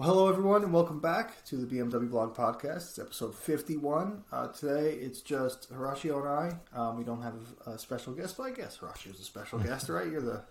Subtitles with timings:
[0.00, 2.88] Well, hello everyone, and welcome back to the BMW Blog Podcast.
[2.88, 4.24] It's episode 51.
[4.32, 6.26] Uh, today it's just Horatiu and
[6.74, 6.78] I.
[6.78, 7.34] Um, we don't have
[7.66, 10.06] a special guest, but I guess Horatiu's a special guest, right?
[10.10, 10.42] You're the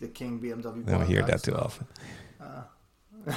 [0.00, 0.86] the king BMW.
[0.86, 1.86] I don't hear that too often.
[2.38, 2.62] Uh,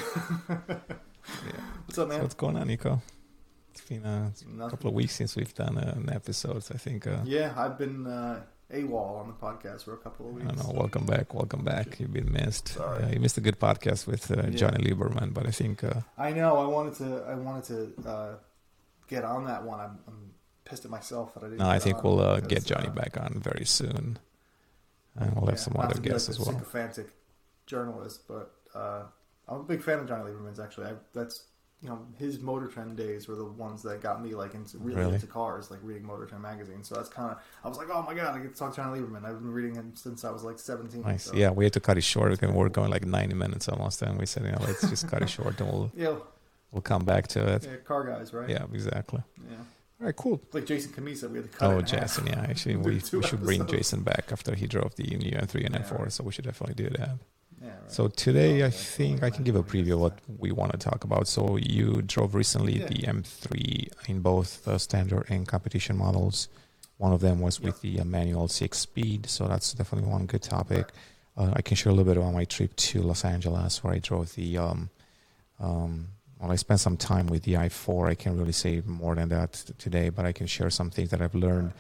[1.46, 1.54] Yeah.
[1.86, 2.22] what's up, So man?
[2.24, 3.02] what's going on, Nico?
[3.72, 4.70] It's been a Nothing.
[4.70, 6.62] couple of weeks since we've done uh, an episode.
[6.66, 8.42] So I think uh, Yeah, I've been uh,
[8.74, 10.48] AWOL on the podcast for a couple of weeks.
[10.48, 10.74] don't know.
[10.80, 12.00] Welcome back, welcome back.
[12.00, 12.78] You've been missed.
[12.80, 14.50] Uh, you missed a good podcast with uh, Yeah.
[14.58, 16.58] Jonny Lieberman, but I think uh, I know.
[16.58, 17.24] I wanted to.
[17.28, 18.34] I wanted to uh,
[19.08, 19.80] get on that one.
[19.80, 20.32] I'm, I'm
[20.66, 21.60] pissed at myself that I didn't.
[21.60, 24.18] no, I think we'll uh, get Jonny uh, back on very soon,
[25.16, 26.58] and we'll have some other guests like as well.
[26.58, 27.10] Sycophantic
[27.68, 29.04] journalist, but uh,
[29.48, 30.60] I'm a big fan of Jonny Lieberman's.
[30.60, 31.44] Actually, I, that's
[31.84, 35.00] you know his Motor Trend days were the ones that got me like into really,
[35.02, 35.16] Really?
[35.16, 36.82] into cars, like reading Motor Trend magazine.
[36.84, 38.78] So that's kind of I was like, oh my god, I get to talk to
[38.78, 39.26] Jonny Lieberman.
[39.26, 41.02] I've been reading him since I was like 17.
[41.02, 41.26] Nice.
[41.26, 42.32] so- Yeah, we had to cut it short.
[42.32, 45.08] We can- We're going like 90 minutes almost, and we said, you know, let's just
[45.10, 46.16] cut it short, and we'll yeah,
[46.72, 47.66] we'll come back to it.
[47.66, 48.50] yeah, car guys, right?
[48.50, 49.22] Yeah, exactly.
[49.50, 49.58] yeah.
[50.00, 50.42] All right, cool.
[50.54, 52.02] Like Jason Camisa said, we had to cut it Oh, in half.
[52.02, 52.46] Jason, yeah.
[52.50, 53.66] Actually, we, we should bring.
[53.68, 56.12] Jason back after he drove the new M3 and Yeah, M4, right.
[56.12, 57.12] so we should definitely do that.
[57.64, 57.92] Yeah, right.
[57.92, 61.04] So today, I think I can give a preview of what we want to talk
[61.04, 61.28] about.
[61.28, 62.88] So you drove recently Yeah.
[62.88, 66.50] the M3 in both the standard and competition models.
[66.98, 70.92] One of them was with the uh, manual six-speed, so that's definitely one good topic.
[71.36, 74.00] Uh, I can share a little bit about my trip to Los Angeles, where I
[74.00, 74.58] drove the.
[74.58, 74.90] Um,
[75.60, 76.08] um,
[76.40, 78.10] well, I spent some time with the i4.
[78.10, 81.22] I can't really say more than that today, but I can share some things that
[81.22, 81.72] I've learned.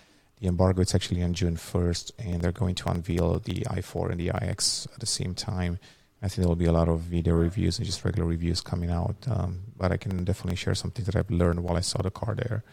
[0.43, 4.19] The embargo it's actually on June 1st, and they're going to unveil the i4 and
[4.19, 5.79] the iX at the same time.
[6.21, 9.15] I think there'll be a lot of video reviews and just regular reviews coming out.
[9.25, 12.35] Um, but I can definitely share something that I've learned while I saw the car
[12.35, 12.65] there.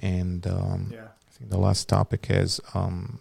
[0.00, 1.08] And um, Yeah.
[1.28, 3.20] I think the last topic is um,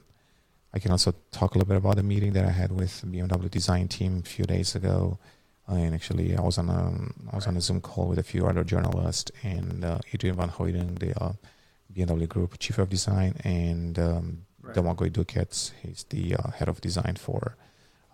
[0.74, 3.08] I can also talk a little bit about the meeting that I had with the
[3.08, 5.20] BMW design team a few days ago.
[5.68, 8.48] And actually, I was on a I was on a Zoom call with a few
[8.48, 11.34] other journalists and uh, Adrian van Hooydonk, the uh,
[11.96, 14.76] BMW Group chief of design, and um, Right.
[14.78, 17.58] Domagoj he's the uh, head of design for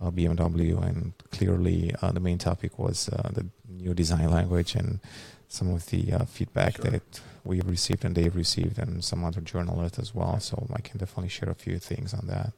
[0.02, 0.82] uh, BMW.
[0.84, 5.00] And clearly, uh, the main topic was uh, the new design language and
[5.48, 6.86] some of the uh, feedback Sure.
[6.92, 10.40] that we've received and they've received, and some other journalists as well.
[10.40, 12.52] So I can definitely share a few things on that.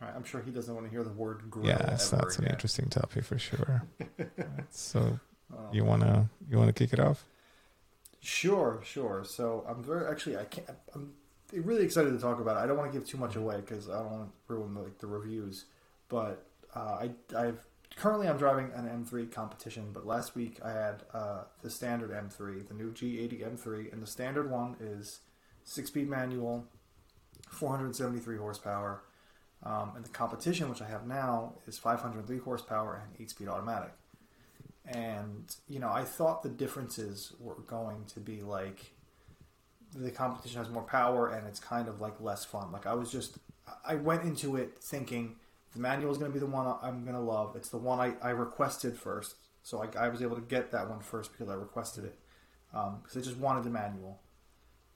[0.00, 2.88] Right, I'm sure he doesn't want to hear the word grill yes, that's an interesting
[2.90, 3.84] topic for sure.
[4.00, 4.28] Right,
[4.70, 5.20] so
[5.56, 7.24] Um, you wanna you wanna kick it off?
[8.20, 9.24] Sure, sure.
[9.24, 10.68] So I'm very actually I can't.
[10.94, 11.12] I'm
[11.52, 12.60] really excited to talk about it.
[12.60, 14.80] I don't want to give too much away because I don't want to ruin the,
[14.80, 15.66] like the reviews.
[16.08, 17.64] But uh, I I've
[17.96, 19.90] currently I'm driving an M3 competition.
[19.92, 24.06] But last week I had uh, the standard M3, the new G80 M3, and the
[24.06, 25.20] standard one is
[25.64, 26.64] six-speed manual,
[27.50, 29.02] 473 horsepower.
[29.62, 33.92] Um, and the competition, which I have now, is 503 horsepower and eight-speed automatic
[34.88, 38.92] and you know i thought the differences were going to be like
[39.94, 42.70] the competition has more power and it's kind of like less fun.
[42.72, 43.38] Like i was just
[43.84, 45.36] i went into it thinking
[45.74, 47.56] the manual is going to be the one i'm going to love.
[47.56, 49.36] It's the one i, I requested first.
[49.62, 52.18] So I, I was able to get that one first because i requested it
[52.70, 54.20] because i just wanted the manual.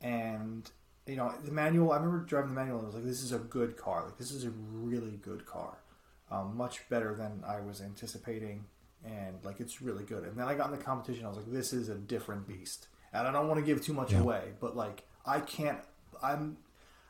[0.01, 0.71] And
[1.07, 3.33] you know the manual i remember driving the manual and i was like this is
[3.33, 4.05] a good car.
[4.05, 5.79] Like this is a really good car.
[6.31, 8.65] Um, much better than i was anticipating
[9.05, 10.25] and like it's really good.
[10.25, 11.25] And then I got in the competition.
[11.25, 12.89] I was like, this is a different beast.
[13.13, 14.21] And I don't want to give too much Yeah.
[14.21, 15.79] away, but like I can't.
[16.23, 16.59] I'm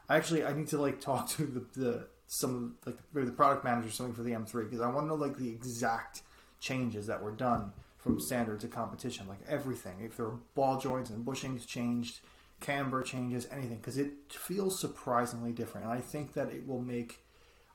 [0.08, 3.88] actually I need to like talk to the, the some like maybe the product manager
[3.88, 6.22] or something for the M3 because I want to know like the exact
[6.60, 9.96] changes that were done from standard to competition, like everything.
[10.00, 12.20] If there were ball joints and bushings changed,
[12.60, 15.86] camber changes, anything, because it feels surprisingly different.
[15.86, 17.24] And I think that it will make.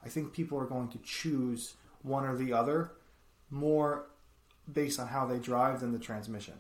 [0.04, 2.92] I think people are going to choose one or the other
[3.50, 4.06] more
[4.72, 6.56] based on how they drive than the transmission.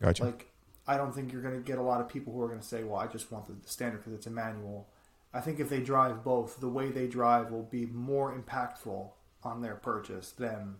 [0.00, 0.24] Gotcha.
[0.24, 0.48] Like,
[0.86, 2.66] I don't think you're going to get a lot of people who are going to
[2.66, 4.88] say, "Well, I just want the, standard because it's a manual."
[5.32, 9.10] I think if they drive both, the way they drive will be more impactful
[9.44, 10.76] on their purchase than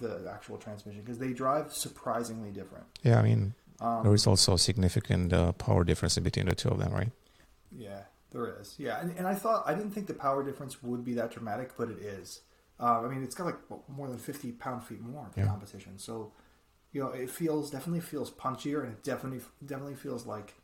[0.00, 2.84] the actual transmission because they drive surprisingly different.
[3.02, 6.68] yeah, I mean Um, there is also a significant uh, power difference between the two
[6.68, 7.10] of them, right?
[7.76, 8.74] Yeah, there is.
[8.78, 11.72] Yeah, and, and I thought I didn't think the power difference would be that dramatic,
[11.76, 12.40] but it is.
[12.80, 15.46] Uh, I mean, it's got like what, more than fifty pound feet more of Yeah.
[15.46, 16.32] competition, so
[16.92, 20.54] you know it feels definitely feels punchier, and it definitely definitely feels like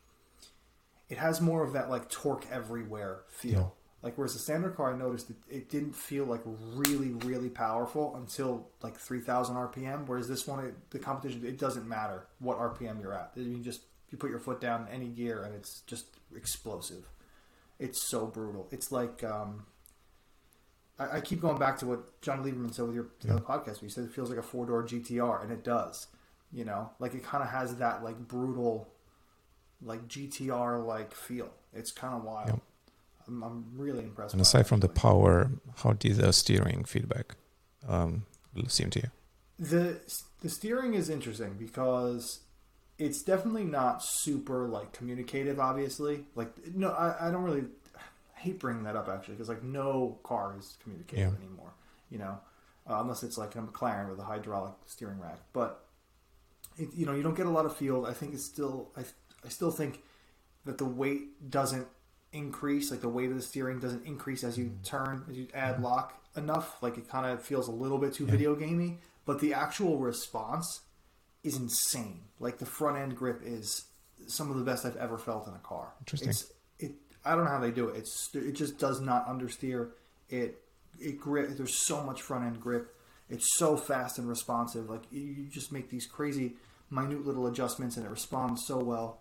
[1.09, 3.53] it has more of that like torque everywhere feel.
[3.53, 3.67] Yeah.
[4.03, 8.15] Like whereas the standard car, I noticed it, it didn't feel like really really powerful
[8.17, 10.07] until like three thousand RPM.
[10.07, 13.33] Whereas this one, it, the competition, it doesn't matter what RPM you're at.
[13.35, 17.05] You just you put your foot down in any gear and it's just explosive.
[17.79, 18.69] It's so brutal.
[18.71, 19.67] It's like um,
[20.99, 23.81] I, I keep going back to what John Lieberman said with your the podcast.
[23.81, 26.09] Where he said it feels like a four door GTR, and it does.
[26.53, 28.89] You know, like it kind of has that like brutal,
[29.83, 31.51] like GTR like feel.
[31.75, 32.61] It's kind of wild.
[33.29, 34.35] I'm, I'm really impressed.
[34.35, 37.35] And aside from the power, how did the steering feedback
[37.89, 38.25] um,
[38.69, 39.11] seem to you?
[39.59, 40.01] the
[40.43, 42.41] the steering is interesting because
[42.99, 45.59] it's definitely not super like communicative.
[45.59, 47.65] Obviously, like no, I, I don't really
[48.47, 51.45] hate bringing that up actually because like no car is communicative Yeah.
[51.47, 51.73] anymore.
[52.11, 52.39] You know,
[52.89, 55.39] uh, unless it's like a McLaren with a hydraulic steering rack.
[55.53, 55.85] But
[56.77, 58.07] it, you know, you don't get a lot of feel.
[58.07, 59.03] I think it's still I
[59.45, 60.01] I still think
[60.65, 61.87] that the weight doesn't
[62.33, 65.81] increase like the weight of the steering doesn't increase as you turn as you add
[65.81, 68.33] lock enough like it kind of feels a little bit too Yeah.
[68.33, 70.81] video gamey but the actual response
[71.45, 73.85] is insane like the front end grip is
[74.27, 76.29] some of the best i've ever felt in a car Interesting.
[76.29, 76.56] it's it
[77.27, 79.91] i don't know how they do it it's it just does not understeer
[80.29, 80.63] it
[81.01, 82.95] it grip there's so much front end grip
[83.29, 86.57] it's so fast and responsive like you- just make these crazy
[86.91, 89.21] minute little adjustments and it responds so well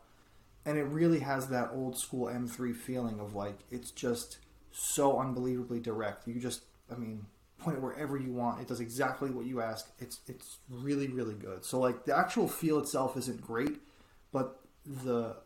[0.65, 4.39] and it really has that old school M3 feeling of like it's just
[4.71, 6.27] so unbelievably direct.
[6.27, 7.25] You just, I mean,
[7.59, 8.61] point it wherever you want.
[8.61, 9.89] It does exactly what you ask.
[9.99, 11.63] It's it's really really good.
[11.63, 13.79] So like the actual feel itself isn't great,
[14.31, 15.37] but the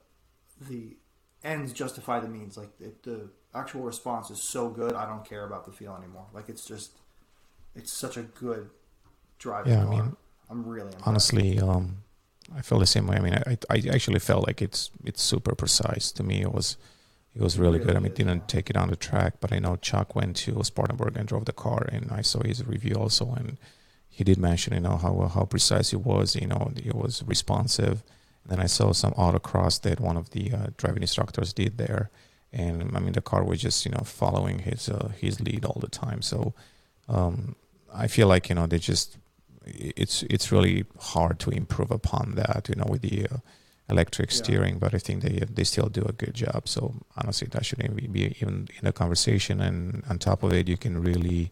[0.70, 0.96] the
[1.44, 2.58] ends justify the means.
[2.58, 4.94] Like it, the actual response is so good.
[4.96, 6.28] I don't care about the feel anymore.
[6.34, 6.92] Like it's just
[7.76, 8.70] it's such a good
[9.40, 9.90] driving Yeah, I car.
[9.90, 10.18] mean,
[10.50, 11.08] I'm really impressed.
[11.08, 11.98] Honestly, um,
[12.56, 13.18] I feel the same way.
[13.18, 16.12] I mean, I, I actually felt like it's it's super precise.
[16.14, 16.78] To me, it was
[17.36, 17.96] it was really good.
[17.96, 21.16] I mean, didn't take it on the track, but I know Chuck went to Spartanburg
[21.18, 23.58] and drove the car, and I saw his review also, and
[24.10, 26.36] he did mention, you know, how how precise it was.
[26.36, 28.04] You know, it was responsive.
[28.50, 32.10] And then I saw some autocross that one of the uh, driving instructors did there,
[32.52, 35.80] and I mean, the car was just you know following his uh, his lead all
[35.80, 36.22] the time.
[36.24, 36.54] So
[37.08, 37.56] um,
[37.94, 39.18] I feel like you know they just
[39.66, 43.38] it's it's really hard to improve upon that, you know, with the uh,
[43.88, 44.38] electric Yeah.
[44.38, 44.80] steering.
[44.80, 46.68] But I think they they still do a good job.
[46.68, 49.62] So honestly, that shouldn't even be even in the conversation.
[49.62, 51.52] And on top of it, you can really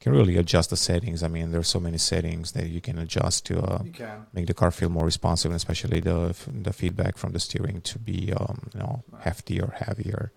[0.00, 1.22] can really adjust the settings.
[1.22, 4.26] I mean, there's so many settings that you can adjust to uh, can.
[4.32, 7.98] make the car feel more responsive, and especially the the feedback from the steering to
[7.98, 9.24] be um, you know Right.
[9.24, 10.32] heftier, heavier.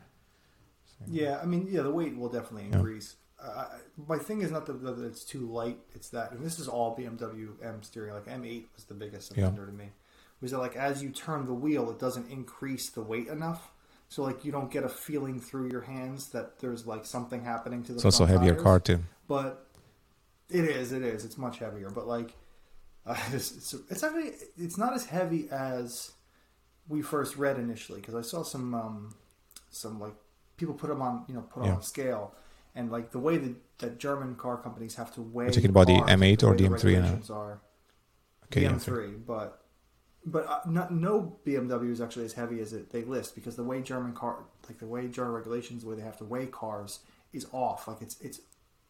[1.07, 2.77] Yeah, I mean, yeah, the weight will definitely Yeah.
[2.77, 3.15] increase.
[3.39, 3.65] Uh,
[4.07, 6.95] my thing is not that, that it's too light; it's that, and this is all
[6.95, 8.13] BMW M steering.
[8.13, 9.45] Like M8 was the biggest Yeah.
[9.45, 9.91] offender to me.
[10.41, 13.71] Was that like as you turn the wheel, it doesn't increase the weight enough,
[14.09, 17.81] so like you don't get a feeling through your hands that there's like something happening
[17.83, 17.97] to the.
[17.97, 18.63] It's also heavier tires.
[18.63, 18.99] car too.
[19.31, 19.65] But
[20.49, 21.89] it is, it is, it's much heavier.
[21.89, 22.33] But like,
[23.05, 26.11] uh, it's, it's, it's actually it's not as heavy as
[26.89, 29.15] we first read initially because I saw some um,
[29.69, 30.15] some like
[30.57, 31.71] people put them on you know put Yeah.
[31.75, 32.35] on a scale
[32.75, 35.45] and like the way that, that German car companies have to weigh.
[35.45, 37.33] You're talking about the M8 the or the M3 now?
[37.33, 37.61] Are
[38.47, 39.63] Okay, the yeah, M3, but
[40.25, 43.63] but uh, not, no BMW is actually as heavy as it they list because the
[43.63, 46.99] way German car like the way German regulations the way they have to weigh cars
[47.31, 47.87] is off.
[47.87, 48.41] Like it's it's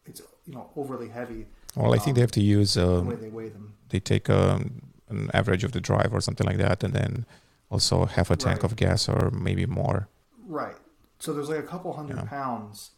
[0.06, 1.46] it's you know overly heavy
[1.76, 3.74] Well, I think they have to use the um, way they weigh them.
[3.90, 7.26] they take um, an average of the drive or something like that, and then
[7.70, 8.70] also half a tank Right.
[8.72, 10.08] of gas or maybe more.
[10.46, 10.76] Right.
[11.18, 12.24] So there's like a couple hundred Yeah.
[12.24, 12.90] pounds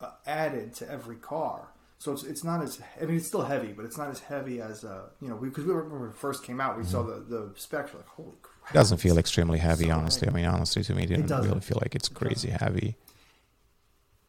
[0.00, 1.68] uh, added to every car.
[1.98, 4.60] So it's it's not as I mean it's still heavy, but it's not as heavy
[4.60, 7.20] as uh you know because we, were when it first came out we saw the
[7.34, 8.76] the specs like holy crap Mm-hmm.
[8.76, 10.26] It doesn't feel extremely heavy, so honestly.
[10.26, 10.38] heavy.
[10.44, 11.48] I mean, honestly, to me, it didn't doesn't.
[11.50, 12.62] really feel like it's It crazy doesn't.
[12.66, 12.96] heavy.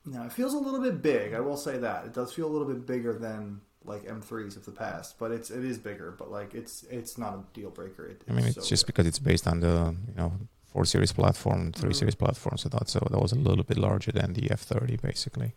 [0.06, 1.34] No, it feels a little bit big.
[1.34, 4.66] I will say that it does feel a little bit bigger than like M3s of
[4.66, 6.12] the past, but it's it is bigger.
[6.18, 8.06] But like it's it's not a deal breaker.
[8.08, 10.34] It, I mean, it's so just because it's based on the you know
[10.66, 11.96] four series platform, 3 Mhm.
[11.96, 15.54] series platform, so that so that was a little bit larger than the F30, basically.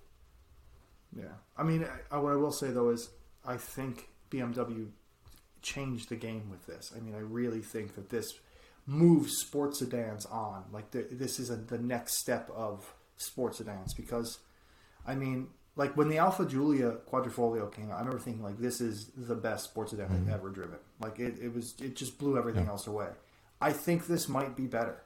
[1.17, 1.25] Yeah,
[1.57, 3.11] I mean, I, what I will say though is,
[3.45, 4.89] I think BMW
[5.63, 6.93] changed the game with this.
[6.97, 8.39] I mean, I really think that this
[8.87, 10.65] moves sports sedans on.
[10.73, 14.39] Like, the, this is a, the next step of sports sedans because,
[15.07, 18.81] I mean, like when the Alfa Giulia Quadrifoglio came out, I remember thinking like, this
[18.81, 20.23] is the best sports sedan Mhm.
[20.23, 20.79] I've ever driven.
[21.01, 22.71] Like, it, it was, it just blew everything Yeah.
[22.71, 23.11] else away.
[23.61, 25.03] I think this might be better.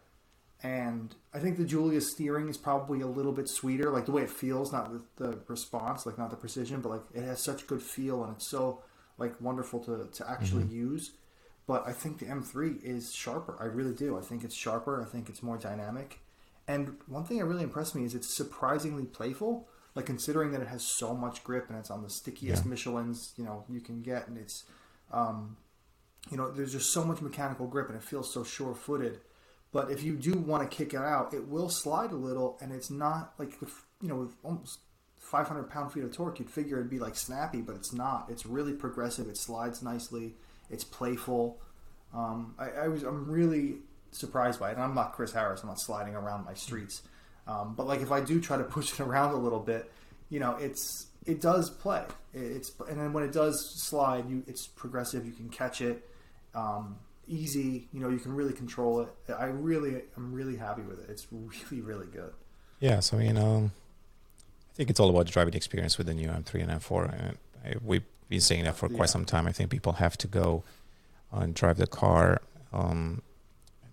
[0.62, 4.22] And I think the Julia steering is probably a little bit sweeter, like the way
[4.22, 7.66] it feels, not the, the response, like not the precision, but like it has such
[7.66, 8.82] good feel and it's so
[9.16, 10.72] like wonderful to, to actually Mhm.
[10.72, 11.12] use.
[11.66, 13.56] But I think the M3 is sharper.
[13.60, 14.18] I really do.
[14.18, 15.00] I think it's sharper.
[15.00, 16.20] I think it's more dynamic.
[16.70, 19.68] And one thing that really impressed me is it's surprisingly playful.
[19.96, 22.70] Like considering that it has so much grip and it's on the stickiest Yeah.
[22.70, 24.64] Michelin's you know you can get, and it's
[25.10, 25.56] um,
[26.30, 29.18] you know there's just so much mechanical grip and it feels so sure-footed.
[29.72, 32.72] But if you do want to kick it out, it will slide a little, and
[32.72, 34.78] it's not like with you know with almost
[35.18, 38.28] 500 pound feet of torque, you'd figure it'd be like snappy, but it's not.
[38.30, 39.28] It's really progressive.
[39.28, 40.36] It slides nicely.
[40.70, 41.60] It's playful.
[42.14, 43.78] Um, I, I was I'm really
[44.12, 44.74] surprised by it.
[44.74, 45.62] And I'm not Chris Harris.
[45.62, 47.02] I'm not sliding around my streets.
[47.46, 49.90] Um, but like if I do try to push it around a little bit,
[50.28, 52.04] you know, it's it does play.
[52.32, 55.26] It's and then when it does slide, you it's progressive.
[55.26, 56.08] You can catch it
[56.54, 57.88] um, easy.
[57.92, 59.08] You know, you can really control it.
[59.36, 61.10] I really, I'm really happy with it.
[61.10, 62.32] It's really, really good.
[62.78, 63.00] Yeah.
[63.00, 63.70] So you know,
[64.72, 67.12] I think it's all about the driving experience with the new M3 and M4.
[67.26, 69.06] And I, we've been saying that for quite Yeah.
[69.06, 69.46] some time.
[69.46, 70.62] I think people have to go
[71.32, 72.40] and drive the car.
[72.72, 73.22] Um,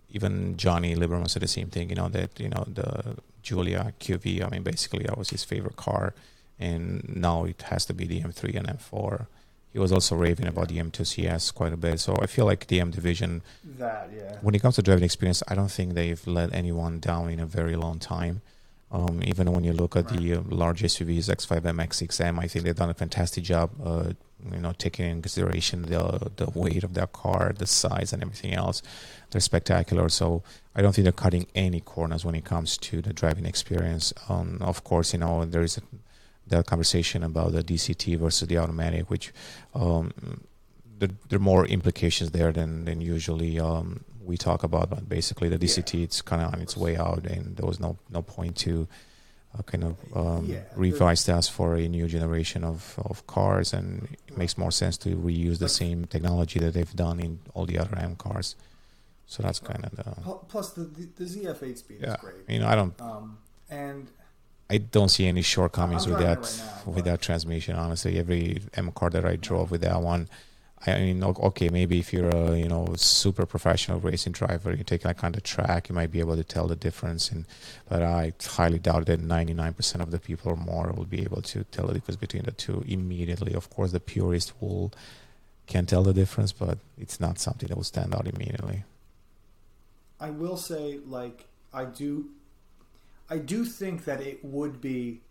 [0.10, 1.90] even Jonny Lieberman said the same thing.
[1.90, 4.46] You know that you know the Giulia QV.
[4.46, 6.14] I mean, basically that was his favorite car,
[6.60, 9.28] and now it has to be the M3 and M4.
[9.74, 12.00] He was also raving about the M2 CS quite a bit.
[12.00, 13.44] So I feel like the M division,
[13.78, 14.38] That, yeah.
[14.42, 17.46] when it comes to driving experience, I don't think they've let anyone down in a
[17.46, 18.42] very long time.
[18.90, 22.76] Um, even when you look at the uh, large SUVs, X5M, X6M, I think they've
[22.76, 23.72] done a fantastic job.
[23.84, 24.14] Uh,
[24.52, 28.54] you know, taking in consideration the the weight of their car, the size, and everything
[28.54, 28.82] else.
[29.32, 30.08] They're spectacular.
[30.10, 30.44] So
[30.76, 34.14] I don't think they're cutting any corners when it comes to the driving experience.
[34.30, 35.82] Um, of course, you know there is a,
[36.46, 39.34] the conversation about the DCT versus the automatic, which
[39.76, 40.14] um,
[41.00, 44.90] there, there are more implications there than than usually um, we talk about.
[44.90, 47.98] But basically, the DCT it's kind of on its way out, and there was no
[48.10, 48.88] no point to
[49.58, 54.08] uh, kind of um, Yeah, revise that for a new generation of, of cars, and
[54.28, 57.80] it makes more sense to reuse the same technology that they've done in all the
[57.80, 58.56] other M cars.
[59.26, 62.14] So that's kind of the Plus, the, the, the ZF8 speed yeah.
[62.14, 62.36] is great.
[62.48, 63.38] You know, I don't Um,
[63.70, 64.10] and
[64.70, 67.76] I don't see any shortcomings with that right now, with that transmission.
[67.76, 70.30] Honestly, every M car that I drove with that one,
[70.86, 75.02] I mean, okay, maybe if you're a you know super professional racing driver, you take
[75.02, 77.32] that kind of track, you might be able to tell the difference.
[77.32, 77.46] And
[77.90, 81.64] but I highly doubt that 99% of the people or more will be able to
[81.66, 83.54] tell the difference between the two immediately.
[83.54, 84.94] Of course, the purist will
[85.66, 88.84] can tell the difference, but it's not something that will stand out immediately.
[90.20, 92.30] I will say, like, I do,
[93.30, 95.22] I do think that it would be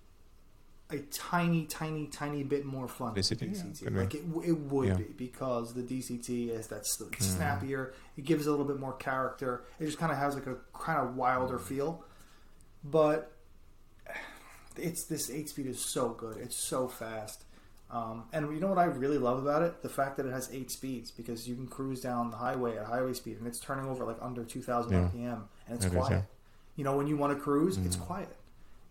[0.91, 3.85] a tiny, tiny, tiny bit more fun the DCT, yeah, DCT.
[3.85, 4.01] could be.
[4.01, 4.95] like it, it would Yeah.
[4.95, 7.21] be because the DCT is that's Mm.
[7.23, 7.93] snappier.
[8.17, 9.65] It gives a little bit more character.
[9.81, 12.05] It just kind of has like a kind of wilder feel.
[12.85, 13.33] But
[14.77, 16.37] it's this eight speed is so good.
[16.37, 17.45] It's so fast.
[17.91, 19.83] Um, and you know what I really love about it?
[19.83, 22.87] The fact that it has eight speeds because you can cruise down the highway at
[22.87, 24.99] highway speed and it's turning over like under 2,000 Yeah.
[25.09, 26.11] RPM and it's It is, quiet.
[26.11, 26.23] yeah.
[26.75, 28.01] You know, when you want to cruise, it's Mhm.
[28.07, 28.37] quiet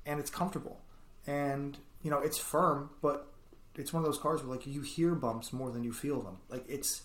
[0.05, 0.79] and it's comfortable.
[1.27, 3.27] And, you know, it's firm, but
[3.73, 6.37] it's one of those cars where like you hear bumps more than you feel them.
[6.49, 7.01] Like it's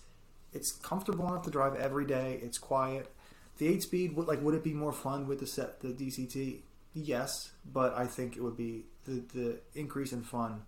[0.53, 2.39] it's comfortable enough to drive every day.
[2.43, 3.11] It's quiet.
[3.57, 6.61] The eight speed, would like, would it be more fun with the set the DCT?
[6.93, 10.63] Yes, but I think it would be the the increase in fun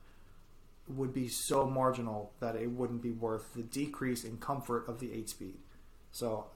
[0.89, 5.13] would be so marginal that it wouldn't be worth the decrease in comfort of the
[5.13, 5.59] eight speed.
[6.11, 6.47] So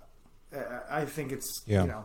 [0.52, 1.83] I- I think it's Yeah.
[1.83, 2.04] you know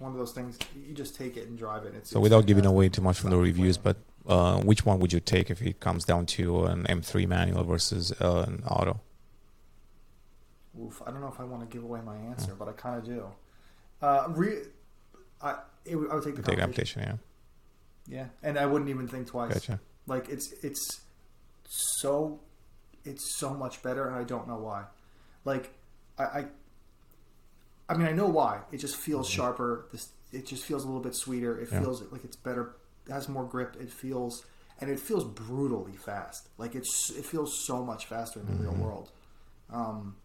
[0.00, 1.94] one of those things you just take it and drive it.
[1.94, 5.12] It's, So without giving away too much from the reviews, but uh, which one would
[5.12, 9.00] you take if it comes down to an M3 manual versus uh, an auto?
[10.80, 12.96] Oof, I don't know if I want to give away my answer, but I kind
[12.96, 13.24] of do.
[14.00, 14.62] Uh, re-
[15.42, 17.02] I it, would- I would take the Take the competition.
[17.02, 17.16] yeah.
[18.06, 19.52] Yeah, and I wouldn't even think twice.
[19.52, 19.80] Gotcha.
[20.06, 21.00] Like it's it's
[21.68, 22.40] so
[23.04, 24.84] it's so much better, and I don't know why.
[25.44, 25.72] Like
[26.18, 26.44] I I,
[27.88, 28.60] I mean I know why.
[28.72, 29.34] It just feels Mhm.
[29.34, 29.86] sharper.
[29.92, 31.58] This it just feels a little bit sweeter.
[31.60, 31.80] It Yeah.
[31.80, 32.74] feels like it's better.
[33.10, 33.76] It has more grip.
[33.80, 34.46] It feels
[34.80, 36.48] and it feels brutally fast.
[36.58, 38.78] Like it's it feels so much faster in the real Mhm.
[38.78, 39.10] world.
[39.68, 40.16] Um,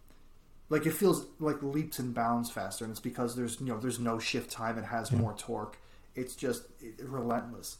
[0.69, 3.99] like it feels like leaps and bounds faster, and it's because there's you know there's
[3.99, 4.77] no shift time.
[4.77, 5.17] It has Yeah.
[5.19, 5.77] more torque.
[6.13, 7.77] It's just it, relentless,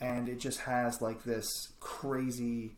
[0.00, 2.76] and it just has like this crazy,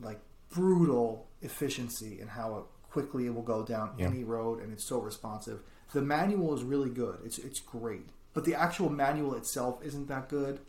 [0.00, 4.06] like brutal efficiency in how it quickly it will go down Yeah.
[4.08, 5.62] any road, and it's so responsive.
[5.92, 7.18] The manual is really good.
[7.24, 10.60] It's it's great, but the actual manual itself isn't that good.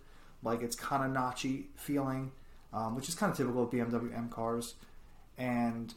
[0.42, 2.32] Like it's kind of notchy feeling,
[2.72, 4.76] um, which is kind of typical of BMW M cars,
[5.38, 5.94] and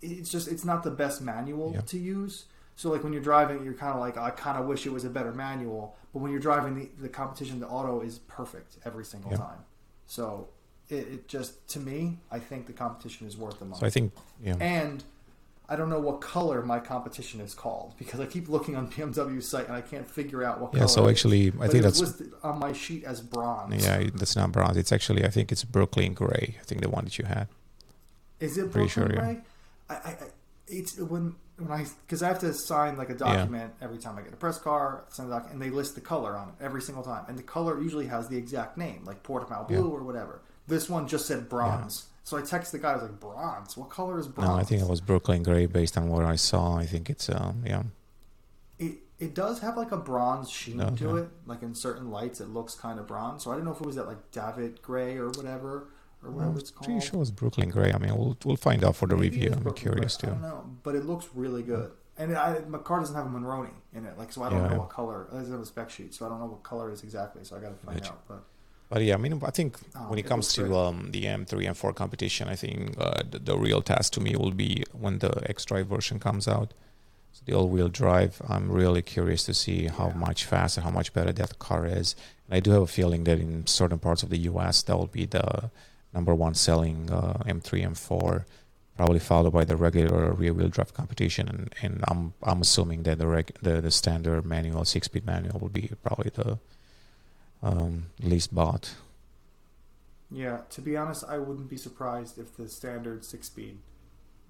[0.00, 1.80] it's just it's not the best manual Yeah.
[1.82, 2.44] to use.
[2.76, 5.04] So like when you're driving, you're kind of like I kind of wish it was
[5.04, 5.96] a better manual.
[6.12, 9.38] But when you're driving, the the competition, the auto is perfect every single Yeah.
[9.38, 9.58] time.
[10.06, 10.48] So
[10.88, 13.80] it, it just to me, I think the competition is worth the money.
[13.80, 14.54] So I think, yeah.
[14.60, 15.02] and
[15.70, 19.48] I don't know what color my competition is called because I keep looking on BMW's
[19.48, 20.72] site and I can't figure out what.
[20.72, 21.10] Yeah, color so it is.
[21.18, 23.84] actually, I think that's listed on my sheet as bronze.
[23.84, 24.76] yeah, that's not bronze.
[24.78, 26.56] It's actually, I think it's Brooklyn gray.
[26.60, 27.48] I think the one that you had.
[28.40, 29.32] Is it Pretty Brooklyn sure, yeah.
[29.34, 29.40] Gray?
[29.90, 30.16] I, I, I,
[30.68, 34.22] it's when when I because I have to sign like a document every time I
[34.22, 36.80] get a press car, send a doc, and they list the color on it every
[36.82, 39.82] single time, and the color usually has the exact name, like Portimao blue Yeah.
[39.82, 40.40] or whatever.
[40.66, 42.92] This one just said bronze, so I text the guy.
[42.92, 43.76] I was like, "Bronze?
[43.76, 46.36] What color is bronze?" No, I think it was Brooklyn Gray based on what I
[46.36, 46.76] saw.
[46.76, 47.82] I think it's um yeah.
[48.78, 50.96] it it does have like a bronze sheen Okay.
[50.96, 51.28] to it.
[51.46, 53.42] Like in certain lights, it looks kind of bronze.
[53.44, 55.88] So I don't know if it was that like Dravit Gray or whatever
[56.22, 56.84] or whatever I'm it's called.
[56.86, 57.92] pretty sure it's Brooklyn Gray.
[57.92, 59.50] I mean, we'll we'll find out for the Maybe review.
[59.52, 60.30] I'm Brooklyn curious Gray.
[60.30, 60.40] I too.
[60.40, 61.90] don't know, but it looks really good.
[62.20, 64.68] And I, my car doesn't have a Monroney in it, like so I don't Yeah.
[64.70, 65.28] know what color.
[65.32, 67.44] It doesn't have a spec sheet, so I don't know what color it is exactly.
[67.44, 68.12] So I got to find Gotcha.
[68.12, 68.26] out.
[68.26, 68.42] But
[68.88, 71.76] But yeah, I mean, I think Oh, when it comes to um, the M3 and
[71.76, 75.42] 4 competition, I think uh, the, the real task to me will be when the
[75.50, 76.72] X-Drive version comes out.
[77.32, 80.14] So the all-wheel drive, I'm really curious to see how Yeah.
[80.26, 82.16] much faster, how much better that car is.
[82.46, 85.06] And I do have a feeling that in certain parts of the U.S., that will
[85.20, 85.70] be the
[86.14, 88.44] number one selling uh, M3, M4,
[88.96, 91.46] probably followed by the regular rear-wheel drive competition.
[91.48, 95.68] And, and I'm I'm assuming that the, reg- the the standard manual, six-speed manual, will
[95.68, 96.58] be probably the
[97.62, 98.94] um, least bought.
[100.30, 103.78] yeah, to be honest, I wouldn't be surprised if the standard six speed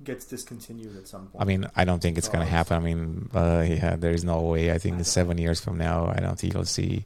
[0.05, 1.41] gets discontinued at some point.
[1.43, 2.57] I mean, I don't think it's going to Oh.
[2.57, 2.77] happen.
[2.77, 4.71] I mean, uh, yeah, there is no way.
[4.73, 7.05] I think I seven years from now, I don't think you'll see.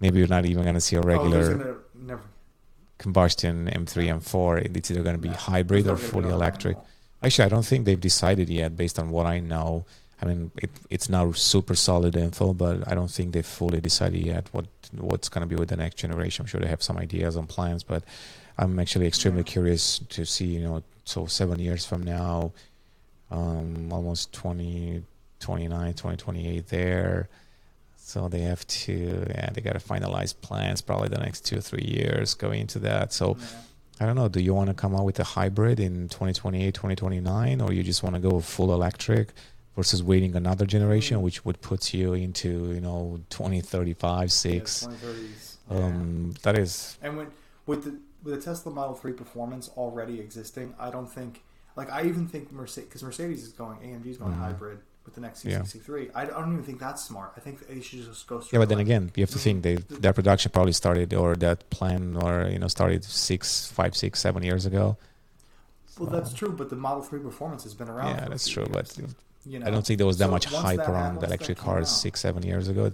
[0.00, 2.22] Maybe you're not even going to see a Oh, regular gonna, never.
[2.98, 4.76] combustion M3, M4.
[4.76, 5.36] It's either going to be Yeah.
[5.36, 6.76] hybrid or There's gonna fully electric.
[7.22, 9.86] Actually, I don't think they've decided yet, based on what I know.
[10.22, 14.24] I mean, it, it's not super solid info, but I don't think they've fully decided
[14.24, 14.66] yet what
[14.96, 16.42] what's going to be with the next generation.
[16.42, 18.04] I'm sure they have some ideas and plans, but
[18.56, 19.52] I'm actually extremely Yeah.
[19.54, 20.46] curious to see.
[20.46, 22.52] You know, so seven years from now,
[23.30, 25.02] um, almost 20,
[25.40, 27.28] 29, 2028 there.
[27.96, 31.60] So they have to, yeah, they got to finalize plans probably the next two or
[31.60, 33.12] three years going into that.
[33.12, 33.46] So Yeah.
[34.00, 34.28] I don't know.
[34.28, 38.02] Do you want to come out with a hybrid in 2028, 2029, or you just
[38.02, 39.28] want to go full electric
[39.76, 41.22] versus waiting another generation, Mm.
[41.22, 44.86] which would put you into, you know, 2035, Yeah, 6?
[44.86, 45.56] 2030s.
[45.70, 45.76] Yeah.
[45.78, 47.26] Um, that is, And when
[47.66, 51.42] with the with the Tesla Model Three performance already existing, I don't think
[51.76, 54.38] like I even think Mercedes because Mercedes is going AMG is going Mhm.
[54.38, 55.58] hybrid with the next Yeah.
[55.62, 56.10] C63.
[56.14, 57.32] I don't even think that's smart.
[57.36, 58.40] I think they should just go.
[58.40, 58.96] Straight yeah, but then electric.
[59.02, 62.58] again, you have to think they, that production probably started, or that plan, or, you
[62.58, 64.96] know, started six, five, six, seven years ago.
[65.98, 68.16] Well, So, that's true, but the Model Three performance has been around.
[68.16, 68.66] Yeah, that's true.
[68.70, 69.06] But years,
[69.46, 71.86] you know, I don't think there was that So much hype that- around electric cars
[71.88, 72.92] out- six, seven years ago.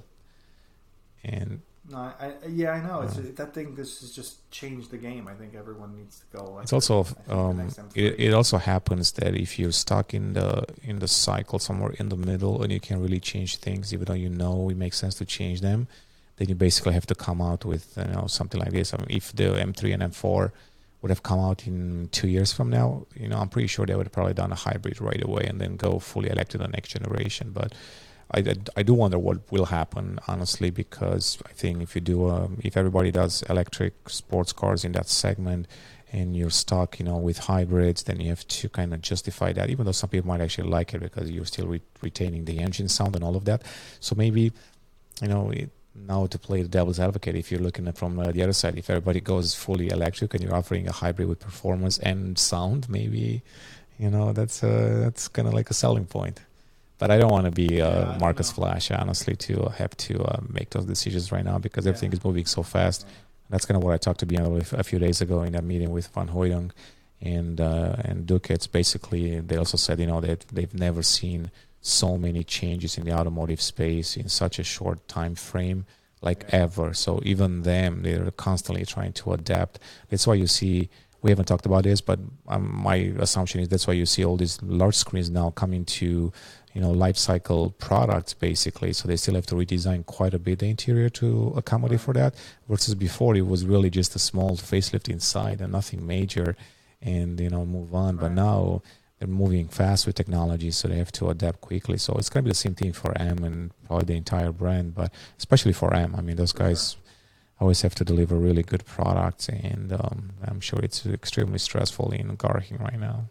[1.24, 3.00] And No, I, yeah, I know.
[3.02, 3.32] It's Yeah.
[3.34, 3.74] that thing.
[3.74, 5.26] This has just changed the game.
[5.26, 6.42] I think everyone needs to go.
[6.44, 6.62] Electric.
[6.64, 10.34] it's also I think the um, it, it also happens that if you're stuck in
[10.34, 14.04] the in the cycle somewhere in the middle and you can really change things even
[14.06, 15.88] though you know it makes sense to change them
[16.36, 19.08] then you basically have to come out with you know something like this I mean,
[19.10, 20.52] if the m3 and m4
[21.02, 23.94] would have come out in two years from now you know i'm pretty sure they
[23.94, 26.90] would have probably done a hybrid right away and then go fully electric the next
[26.90, 27.50] generation.
[27.52, 27.74] But
[28.32, 28.44] I,
[28.76, 32.76] I, do wonder what will happen honestly because I think if you do um, if
[32.76, 35.66] everybody does electric sports cars in that segment
[36.12, 39.68] and you're stuck you know with hybrids then you have to kind of justify that
[39.68, 42.88] even though some people might actually like it because you're still re- retaining the engine
[42.88, 43.62] sound and all of that.
[43.98, 44.52] So maybe
[45.20, 48.30] you know it, now to play the devil's advocate if you're looking at from uh,
[48.30, 51.98] the other side if everybody goes fully electric and you're offering a hybrid with performance
[51.98, 53.42] and sound maybe
[53.98, 56.40] you know that's uh, that's kind of like a selling point
[57.00, 58.52] but I don't want to be Yeah, uh, don't Markus.
[58.52, 62.22] Flasch, honestly, to uh, have to uh, make those decisions right now because everything is
[62.22, 63.06] moving so fast.
[63.48, 65.90] That's kind of what I talked to BMW a few days ago in that meeting
[65.90, 66.72] with Van Hooydonk
[67.22, 68.70] and uh, and Dukec.
[68.70, 73.12] Basically, they also said, you know, that they've never seen so many changes in the
[73.12, 75.86] automotive space in such a short time frame,
[76.20, 76.92] like ever.
[76.94, 79.78] So even them, they're constantly trying to adapt.
[80.08, 80.88] That's why you see.
[81.22, 84.38] We haven't talked about this, but um, my assumption is that's why you see all
[84.38, 86.32] these large screens now coming to
[86.72, 90.60] you know life cycle products basically so they still have to redesign quite a bit
[90.60, 92.34] the interior to accommodate for that
[92.68, 96.56] versus before it was really just a small facelift inside and nothing major
[97.02, 98.80] and you know move on but now
[99.20, 102.48] they're moving fast with technology so they have to adapt quickly so it's going to
[102.48, 106.16] be the same thing for m and probably the entire brand but especially for m
[106.16, 106.96] i mean those guys
[107.60, 112.34] always have to deliver really good products and um, i'm sure it's extremely stressful in
[112.36, 113.26] garching right now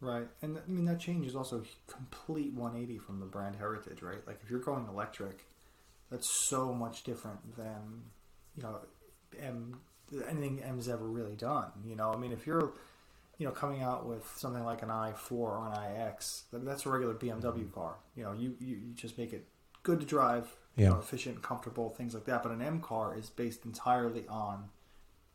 [0.00, 4.24] Right, and I mean that change is also complete 180 from the brand heritage, right?
[4.26, 5.44] Like if you're going electric,
[6.08, 8.02] that's so much different than
[8.56, 8.78] you know
[9.40, 9.80] M
[10.28, 11.72] anything M's ever really done.
[11.84, 12.74] You know, I mean if you're
[13.38, 17.14] you know coming out with something like an i4 or an iX, that's a regular
[17.14, 17.70] BMW mm-hmm.
[17.70, 17.96] car.
[18.16, 19.46] You know, you you, you just make it
[19.82, 20.90] good to drive, you Yeah.
[20.90, 22.42] know, efficient, comfortable, things like that.
[22.42, 24.70] But an M car is based entirely on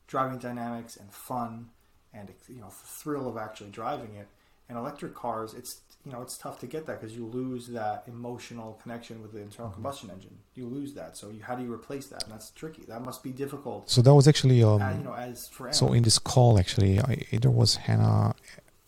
[0.07, 1.69] driving dynamics and fun
[2.13, 4.27] and you know the thrill of actually driving it
[4.69, 8.03] And electric cars, it's you know it's tough to get that because you lose that
[8.07, 9.75] emotional connection with the internal Mm-hmm.
[9.75, 10.37] combustion engine.
[10.55, 11.15] You lose that.
[11.17, 12.23] So you, how do you replace that?
[12.23, 12.83] And that's tricky.
[12.87, 13.89] That must be difficult.
[13.89, 16.99] So that was actually um, uh, you know, as for So in this call, actually,
[16.99, 18.35] I, either was Hannah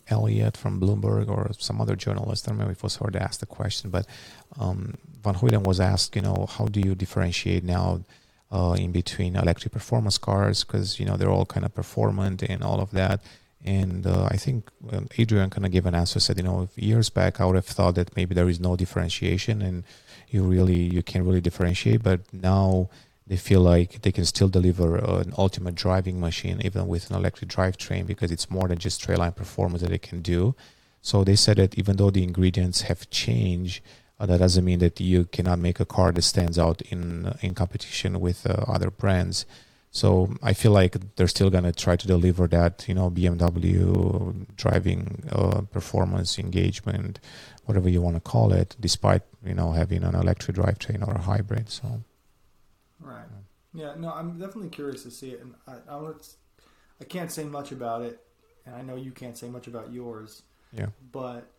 [0.07, 2.47] Elliott from Bloomberg or some other journalist.
[2.47, 4.05] I don't remember if it was her that asked the question, but
[4.59, 8.03] um, Van Huyden was asked, you know, how do you differentiate now
[8.51, 12.63] uh, in between electric performance cars because you know they're all kind of performant and
[12.63, 13.21] all of that.
[13.65, 16.19] And uh, I think um, Adrian kind of gave an answer.
[16.19, 19.61] Said, you know, years back I would have thought that maybe there is no differentiation
[19.61, 19.83] and
[20.29, 22.89] you really you can't really differentiate, but now
[23.27, 27.49] they feel like they can still deliver an ultimate driving machine even with an electric
[27.49, 30.55] drivetrain because it's more than just straight line performance that it can do.
[31.01, 33.81] So they said that even though the ingredients have changed,
[34.19, 37.37] uh, that doesn't mean that you cannot make a car that stands out in uh,
[37.41, 39.45] in competition with uh, other brands.
[39.95, 45.23] So I feel like they're still gonna try to deliver that, you know, BMW driving
[45.31, 47.21] uh, performance engagement,
[47.63, 51.21] whatever you want to call it, despite you know having an electric drivetrain or a
[51.21, 51.69] hybrid.
[51.69, 52.01] So.
[52.99, 53.23] Right.
[53.73, 53.93] Yeah.
[53.97, 56.11] No, I'm definitely curious to see it, and I, I,
[56.99, 58.19] I can't say much about it,
[58.65, 60.43] and I know you can't say much about yours.
[60.73, 60.87] Yeah.
[61.13, 61.49] But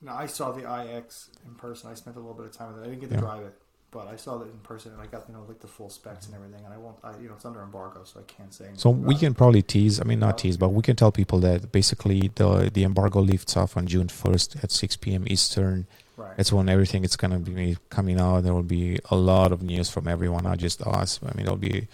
[0.00, 1.92] you know, I saw the iX in person.
[1.92, 2.86] I spent a little bit of time with it.
[2.86, 3.20] I didn't get to Yeah.
[3.20, 3.54] drive it,
[3.94, 6.26] but I saw it in person, and I got you know like the full specs
[6.26, 6.44] and mm-hmm.
[6.44, 6.64] everything.
[6.66, 6.96] And I won't.
[7.04, 8.66] I, you know, it's under embargo, so I can't say.
[8.74, 10.00] So we can probably tease.
[10.00, 13.56] I mean, not tease, but we can tell people that basically the the embargo lifts
[13.56, 15.24] off on June first at 6 p.m.
[15.28, 15.86] Eastern.
[16.16, 16.36] Right.
[16.36, 18.42] That's when everything is gonna be coming out.
[18.42, 21.20] There will be a lot of news from everyone, not just us.
[21.22, 21.86] I mean, there'll be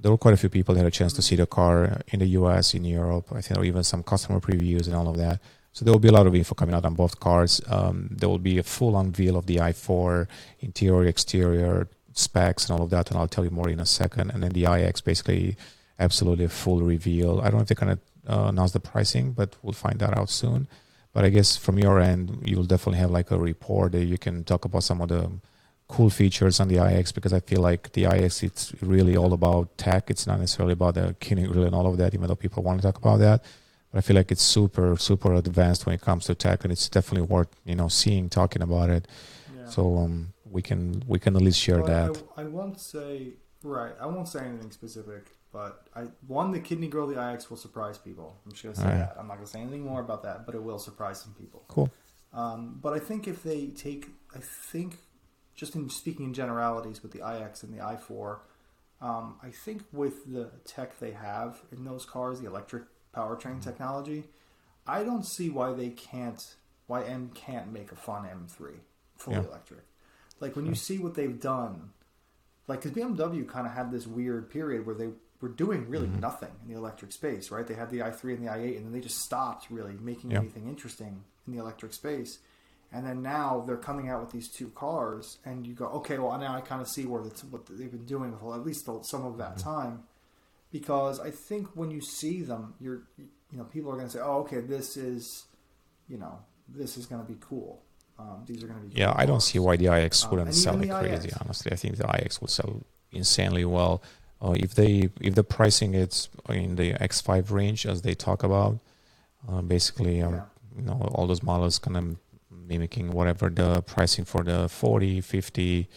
[0.00, 1.28] there were quite a few people that had a chance to mm-hmm.
[1.28, 3.26] see the car in the U.S., in Europe.
[3.30, 5.40] I think there were even some customer previews and all of that.
[5.74, 7.60] So there will be a lot of info coming out on both cars.
[7.66, 10.28] Um, there will be a full unveil of the i4
[10.60, 13.10] interior, exterior specs, and all of that.
[13.10, 14.30] And I'll tell you more in a second.
[14.30, 15.56] And then the iX, basically,
[15.98, 17.40] absolutely a full reveal.
[17.40, 20.30] I don't know if they're gonna uh, announce the pricing, but we'll find that out
[20.30, 20.68] soon.
[21.12, 24.44] But I guess from your end, you'll definitely have like a report that you can
[24.44, 25.28] talk about some of the
[25.88, 29.76] cool features on the iX because I feel like the iX it's really all about
[29.76, 30.08] tech.
[30.08, 32.80] It's not necessarily about the kidney grill and all of that, even though people want
[32.80, 33.42] to talk about that.
[33.94, 36.88] But I feel like it's super super advanced when it comes to tech, and it's
[36.88, 39.06] definitely worth you know seeing, talking about it.
[39.56, 39.66] Yeah.
[39.66, 42.22] So um, we can we can at least share Well, that.
[42.36, 43.92] I, I won't say right.
[44.00, 47.96] I won't say anything specific, but I one the kidney girl the iX will surprise
[47.96, 48.36] people.
[48.44, 48.98] I'm just gonna say Alright.
[48.98, 49.16] that.
[49.16, 51.62] I'm not gonna say anything more about that, but it will surprise some people.
[51.68, 51.88] Cool.
[52.32, 54.98] Um, but I think if they take, I think,
[55.54, 58.38] just in speaking in generalities with the iX and the i4,
[59.00, 62.82] um, I think with the tech they have in those cars, the electric
[63.14, 64.24] powertrain technology,
[64.86, 66.42] I don't see why they can't,
[66.86, 68.80] why M can't make a fun M3
[69.16, 69.44] fully Yeah.
[69.44, 69.84] electric.
[70.40, 71.92] Like when you see what they've done,
[72.68, 76.20] like because BMW kind of had this weird period where they were doing really mm-hmm.
[76.20, 77.66] nothing in the electric space, right?
[77.66, 80.38] They had the i3 and the i8, and then they just stopped really making Yeah.
[80.38, 82.38] anything interesting in the electric space.
[82.92, 86.36] And then now they're coming out with these two cars, and you go, okay, well
[86.38, 89.38] now I kind of see where what they've been doing for at least some of
[89.38, 89.70] that mm-hmm.
[89.70, 90.02] time,
[90.74, 94.22] because I think when you see them, you're you know people are going to say,
[94.30, 95.44] oh, okay, this is,
[96.08, 96.34] you know,
[96.68, 97.72] this is going to be cool.
[98.18, 100.30] Um, these are going to be Yeah, cool I don't see why the iX Um,
[100.30, 101.28] wouldn't and sell like crazy.
[101.28, 101.36] iX.
[101.42, 102.72] Honestly, I think the iX would sell
[103.12, 104.02] insanely well.
[104.42, 108.74] Uh, if they if the pricing is in the X5 range as they talk about,
[109.48, 110.44] uh, basically, um, Yeah.
[110.76, 112.04] you know, all those models kind of
[112.50, 115.88] mimicking whatever the pricing for the 40, 50.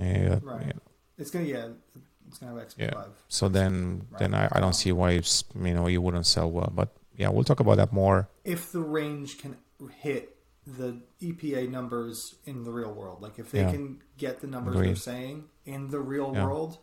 [0.00, 0.76] Uh, Right.
[1.18, 1.68] It's gonna yeah,
[2.30, 2.78] it's gonna have XP5.
[2.78, 3.04] Yeah.
[3.28, 4.18] So then, Right.
[4.20, 6.70] then I, I don't see why it's, you know you wouldn't sell well.
[6.74, 8.28] But yeah, we'll talk about that more.
[8.44, 9.56] If the range can
[9.98, 13.70] hit the EPA numbers in the real world, like if they Yeah.
[13.72, 14.88] can get the numbers Agreed.
[14.88, 16.44] they're saying in the real Yeah.
[16.44, 16.78] world,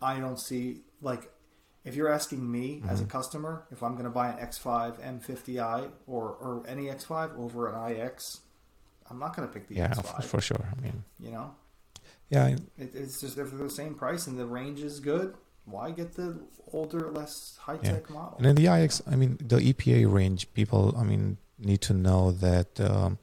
[0.00, 1.30] I don't see like
[1.84, 3.08] if you're asking me as Mm-hmm.
[3.08, 7.68] a customer if I'm going to buy an X5 M50i or or any X5 over
[7.68, 8.40] an iX,
[9.10, 10.16] I'm not going to pick the Yeah, X5.
[10.16, 10.64] for, for sure.
[10.76, 11.54] I mean, You know,
[12.30, 15.90] yeah, it, it's just if they're the same price and the range is good, why
[15.90, 16.38] get the
[16.72, 18.36] older, less high tech model?
[18.38, 22.32] And then the iX, I mean, the EPA range, people, I mean, need to know
[22.32, 23.18] that um,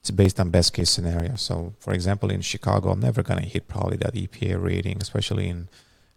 [0.00, 1.36] it's based on best case scenario.
[1.36, 5.48] So, for example, in Chicago, I'm never going to hit probably that EPA rating, especially
[5.48, 5.68] in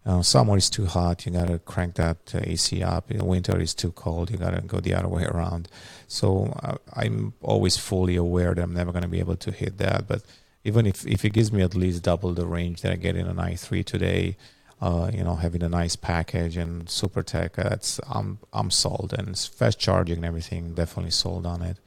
[0.05, 1.25] uh, summer is too hot.
[1.25, 3.11] You got to crank that uh, AC up.
[3.11, 4.31] In winter is too cold.
[4.31, 5.67] You got to go the other way around.
[6.07, 9.77] So uh, I'm always fully aware that I'm never going to be able to hit
[9.79, 10.07] that.
[10.07, 10.23] But
[10.67, 13.25] even if, if it gives me at least double the range that I get in
[13.25, 14.35] an i3 today,
[14.81, 19.29] uh, you know, having a nice package and super tech, that's I'm I'm sold, and
[19.29, 20.73] it's fast charging and everything.
[20.75, 21.77] Definitely sold on it.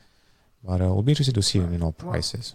[0.65, 2.55] But uh, we'll be interested to see, you know, Well, prices.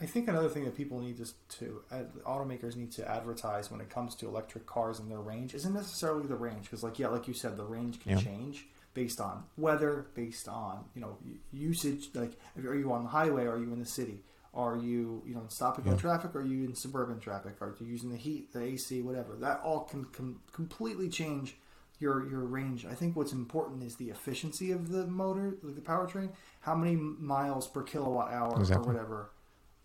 [0.00, 1.26] I think another thing that people need to,
[1.58, 5.54] to uh, automakers need to advertise when it comes to electric cars and their range
[5.54, 8.18] isn't necessarily the range because, like, yeah, like you said, the range can Yeah.
[8.18, 8.66] change.
[8.94, 11.18] based on weather, based on you know
[11.52, 12.08] usage.
[12.14, 12.32] Like,
[12.66, 13.44] are you on the highway?
[13.44, 14.22] Are you in the city?
[14.56, 15.96] Are you you know in stop and go Yeah.
[15.98, 16.34] traffic?
[16.34, 17.56] Are you in suburban traffic?
[17.60, 19.36] Are you using the heat, the AC, whatever?
[19.36, 21.56] That all can, can completely change
[22.00, 22.86] your your range.
[22.86, 26.30] I think what's important is the efficiency of the motor, like the powertrain.
[26.60, 28.84] How many miles per kilowatt hour Exactly.
[28.84, 29.30] or whatever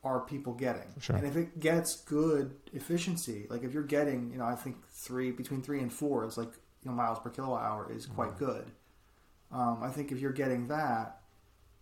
[0.03, 0.87] are people getting?
[0.99, 1.15] Sure.
[1.17, 5.31] And if it gets good efficiency, like if you're getting, you know, I think three
[5.31, 6.53] between three and four is like
[6.83, 8.71] you know miles per kilowatt hour is quite good.
[9.51, 11.21] Um, I think if you're getting that,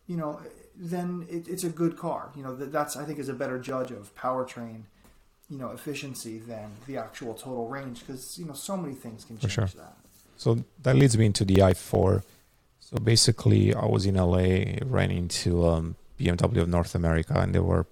[0.07, 0.41] you know,
[0.79, 2.31] then it, it's a good car.
[2.35, 4.83] You know, that, that's I think is a better judge of powertrain,
[5.49, 9.37] you know, efficiency than the actual total range because you know so many things can
[9.37, 9.65] change sure.
[9.65, 9.97] that.
[10.37, 12.23] So that leads me into the i4.
[12.79, 17.59] So basically, I was in LA, ran into um, BMW of North America, and they
[17.59, 17.85] were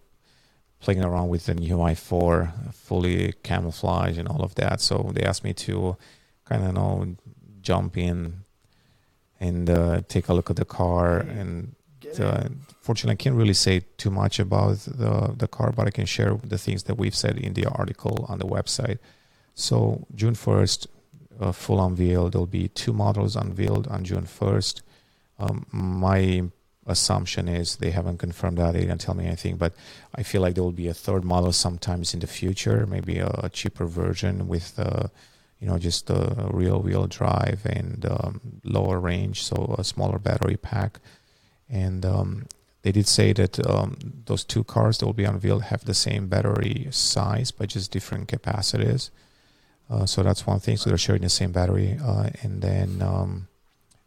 [0.80, 4.80] playing around with the new i4, fully camouflage and all of that.
[4.80, 5.97] So they asked me to
[6.45, 7.15] kind of know
[7.62, 8.45] jump in
[9.41, 11.17] and uh, take a look at the car.
[11.17, 11.76] And
[12.15, 12.49] Get uh,
[12.81, 16.35] fortunately, I can't really say too much about the the car, but I can share
[16.43, 18.99] the things that we've said in the article on the website.
[19.55, 20.87] So June first,
[21.39, 22.29] uh, full unveil.
[22.29, 24.81] There'll be two models unveiled on June 1st.
[25.39, 26.43] Um, my
[26.85, 28.73] assumption is they haven't confirmed that.
[28.73, 29.73] They didn't tell me anything, but
[30.15, 33.29] I feel like there will be a third model sometimes in the future, maybe a,
[33.43, 35.07] a cheaper version with, uh,
[35.59, 40.57] you know, just a real wheel drive and um, lower range, so a smaller battery
[40.57, 40.99] pack.
[41.69, 42.45] And um,
[42.84, 46.27] they did say that um, those two cars that will be unveiled have the same
[46.27, 49.12] battery size, but just different capacities.
[49.89, 50.77] Uh, so that's one thing.
[50.77, 53.47] So they're sharing the same battery, uh, and then um,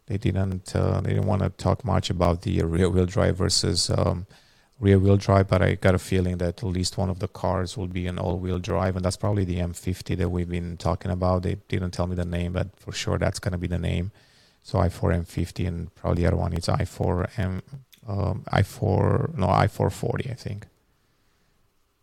[0.07, 3.89] they didn't uh, they didn't want to talk much about the rear wheel drive versus
[3.89, 4.27] um,
[4.79, 5.47] rear wheel drive.
[5.47, 8.19] But I got a feeling that at least one of the cars will be an
[8.19, 11.43] all wheel drive, and that's probably the M50 that we've been talking about.
[11.43, 14.11] They didn't tell me the name, but for sure that's going to be the name.
[14.63, 17.61] So i4 M50, and probably the other one is i4 M
[18.07, 20.67] um, i4 no i440, I think.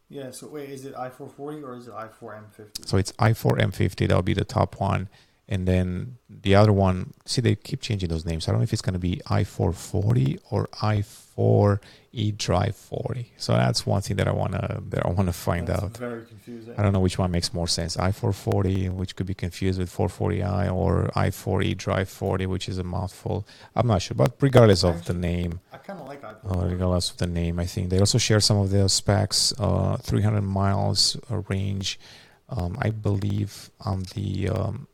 [0.08, 0.30] Yeah.
[0.30, 2.82] So wait, is it I four forty or is it I four M fifty?
[2.86, 4.08] So it's i4 M50.
[4.08, 5.08] That'll be the top one.
[5.50, 8.46] And then the other one, see, they keep changing those names.
[8.46, 11.80] I don't know if it's going to be i440 or i4
[12.14, 13.32] eDrive 40.
[13.36, 15.96] So that's one thing that I want to that I want to find That's out.
[15.96, 16.74] Very confusing.
[16.78, 17.96] I don't know which one makes more sense.
[17.96, 23.46] i440, which could be confused with 440i, or i4 eDrive 40, which is a mouthful.
[23.76, 27.10] I'm not sure, but regardless of the name, I kind of like I uh, regardless
[27.10, 27.58] of the name.
[27.58, 29.52] I think they also share some of their specs.
[29.58, 32.00] Uh, 300 miles uh, range,
[32.48, 34.88] um, I believe, on the um,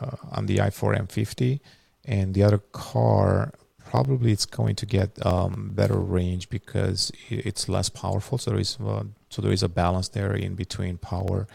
[0.00, 1.58] uh, on the i4 M50,
[2.04, 3.52] and the other car
[3.94, 8.36] probably it's going to get um, better range because it's less powerful.
[8.38, 11.46] So there is uh, so there is a balance there in between power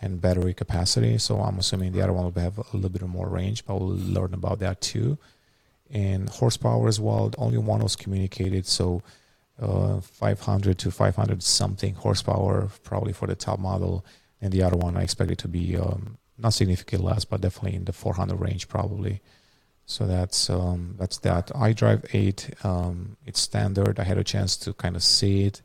[0.00, 1.18] and battery capacity.
[1.18, 3.96] So I'm assuming the other one will have a little bit more range, but we'll
[4.16, 5.18] learn about that too.
[5.90, 7.32] And horsepower as well.
[7.36, 9.02] Only one was communicated, so
[9.60, 14.04] uh, 500 to 500 something horsepower probably for the top model,
[14.40, 17.74] and the other one I expect it to be um, not significantly less, but definitely
[17.74, 19.20] in the 400 range probably.
[19.88, 21.46] So that's um, that's that.
[21.46, 23.98] iDrive 8, um, it's standard.
[23.98, 25.62] I had a chance to kind of see it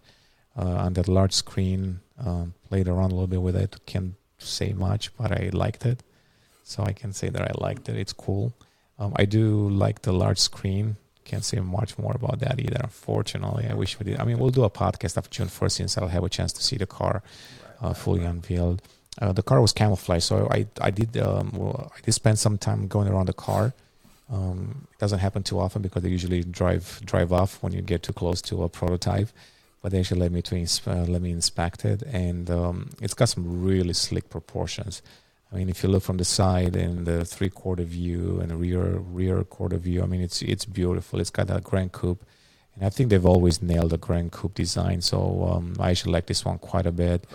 [0.58, 2.00] uh, on that large screen.
[2.18, 3.76] Um, played around a little bit with it.
[3.86, 6.04] Can't say much, but I liked it.
[6.64, 7.98] So I can say that I liked it.
[7.98, 8.54] It's cool.
[8.98, 10.96] Um, I do like the large screen.
[11.26, 12.80] Can't say much more about that either.
[12.82, 14.22] Unfortunately, I wish we did.
[14.22, 16.64] I mean, we'll do a podcast after June 1st since I'll have a chance to
[16.64, 17.24] see the car
[17.82, 18.82] uh, fully unveiled.
[19.22, 22.58] Uh, the car was camouflage, so I I did um, well, I did spend some
[22.58, 23.74] time going around the car.
[24.30, 28.04] Um, it doesn't happen too often because they usually drive drive off when you get
[28.04, 29.30] too close to a prototype.
[29.82, 30.56] But they actually let me to
[30.88, 35.02] uh, let me inspect it, and um, it's got some really slick proportions.
[35.52, 38.56] I mean, if you look from the side and the three quarter view and the
[38.56, 41.20] rear rear quarter view, I mean, it's it's beautiful.
[41.20, 42.24] It's got that Grand Coupe,
[42.76, 45.02] and I think they've always nailed the Grand Coupe design.
[45.02, 47.28] So um, I actually like this one quite a bit.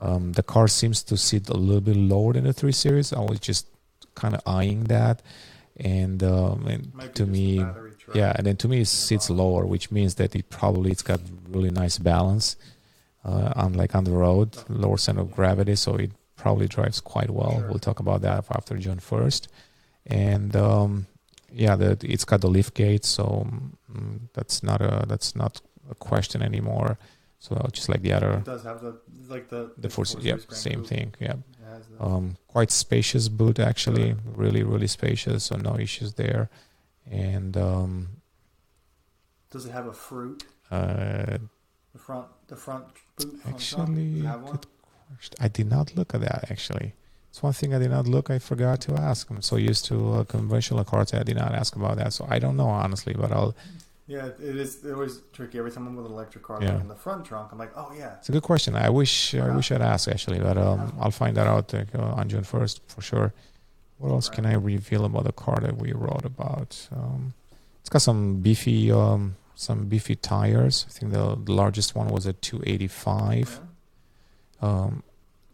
[0.00, 3.12] Um, the car seems to sit a little bit lower than the 3 Series.
[3.12, 3.66] I was just
[4.14, 5.22] kind of eyeing that.
[5.78, 7.64] And, um, and to me,
[8.14, 11.20] yeah, and then to me it sits lower, which means that it probably it's got
[11.48, 12.56] really nice balance
[13.24, 17.30] uh, on like on the road, lower center of gravity, so it probably drives quite
[17.30, 17.58] well.
[17.58, 17.68] Sure.
[17.68, 19.48] We'll talk about that after June 1st.
[20.06, 21.06] And um,
[21.52, 23.46] yeah, the, it's got the lift gate, so
[23.92, 25.60] mm, that's not a that's not
[25.90, 26.98] a question anymore.
[27.40, 30.84] So just like the other It does have the like the the force, yep, same
[30.84, 31.34] thing, yeah.
[31.66, 36.48] It has the- Um, quite spacious boot actually, really, really spacious, so no issues there.
[37.10, 38.08] And um,
[39.50, 40.42] does it have a frunk?
[40.70, 41.38] uh,
[41.92, 42.84] The front, the front
[43.16, 43.40] boot.
[43.40, 44.22] Front actually,
[45.08, 45.34] question.
[45.40, 46.94] I did not look at that actually.
[47.30, 48.30] It's one thing I did not look.
[48.30, 49.28] I forgot to ask.
[49.30, 52.12] I'm so used to uh, conventional cars, I did not ask about that.
[52.12, 53.54] So I don't know honestly, but I'll.
[54.08, 54.84] Yeah, it is.
[54.84, 55.58] It was tricky.
[55.58, 56.72] Every time I'm with an electric car, Yeah.
[56.74, 58.76] like in the front trunk, I'm like, oh yeah, It's a good question.
[58.76, 62.18] I wish I wish I'd asked actually, but um, I'll find that out like, uh,
[62.20, 63.32] on June first for sure.
[63.98, 66.88] What else can I reveal about the car that we wrote about?
[66.92, 67.34] Um,
[67.80, 70.86] it's got some beefy um, some beefy tires.
[70.88, 73.60] I think the, the largest one was a 285
[74.62, 74.90] yeah.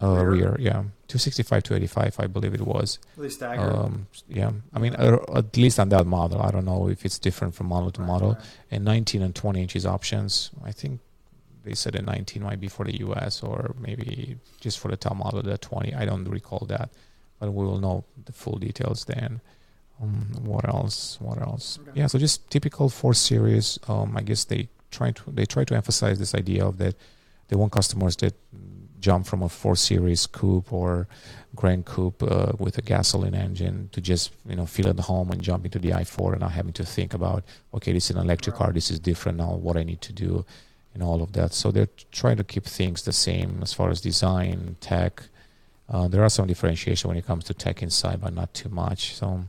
[0.02, 0.56] Uh, Rear?
[0.58, 2.98] Yeah, 265 285, I believe it was.
[3.16, 3.72] They staggered?
[3.72, 6.40] Um, yeah, I mean uh, at least on that model.
[6.42, 8.32] I don't know if it's different from model to Right, model.
[8.32, 8.44] right.
[8.70, 10.50] And 19 and 20 inches options.
[10.64, 11.00] I think
[11.64, 15.16] they said a 19 might be for the US or maybe just for the top
[15.16, 15.94] model, the 20.
[15.94, 16.90] I don't recall that,
[17.38, 19.40] but we will know the full details then.
[20.02, 21.18] Um, what else?
[21.20, 21.78] What else?
[21.82, 22.00] Okay.
[22.00, 23.78] Yeah, so just typical 4 Series.
[23.86, 26.96] Um, I guess they try to they try to emphasize this idea of that
[27.48, 28.34] they want customers that
[29.02, 31.06] jump from a 4 Series coupe or
[31.54, 35.42] Grand Coupe uh, with a gasoline engine to just you know feel at home and
[35.42, 38.56] jump into the i4 and not having to think about okay this is an electric
[38.56, 40.46] car this is different now what I need to do
[40.94, 41.54] and all of that.
[41.54, 45.22] So they're trying to keep things the same as far as design tech.
[45.88, 49.14] Uh, there are some differentiation when it comes to tech inside but not too much.
[49.14, 49.44] So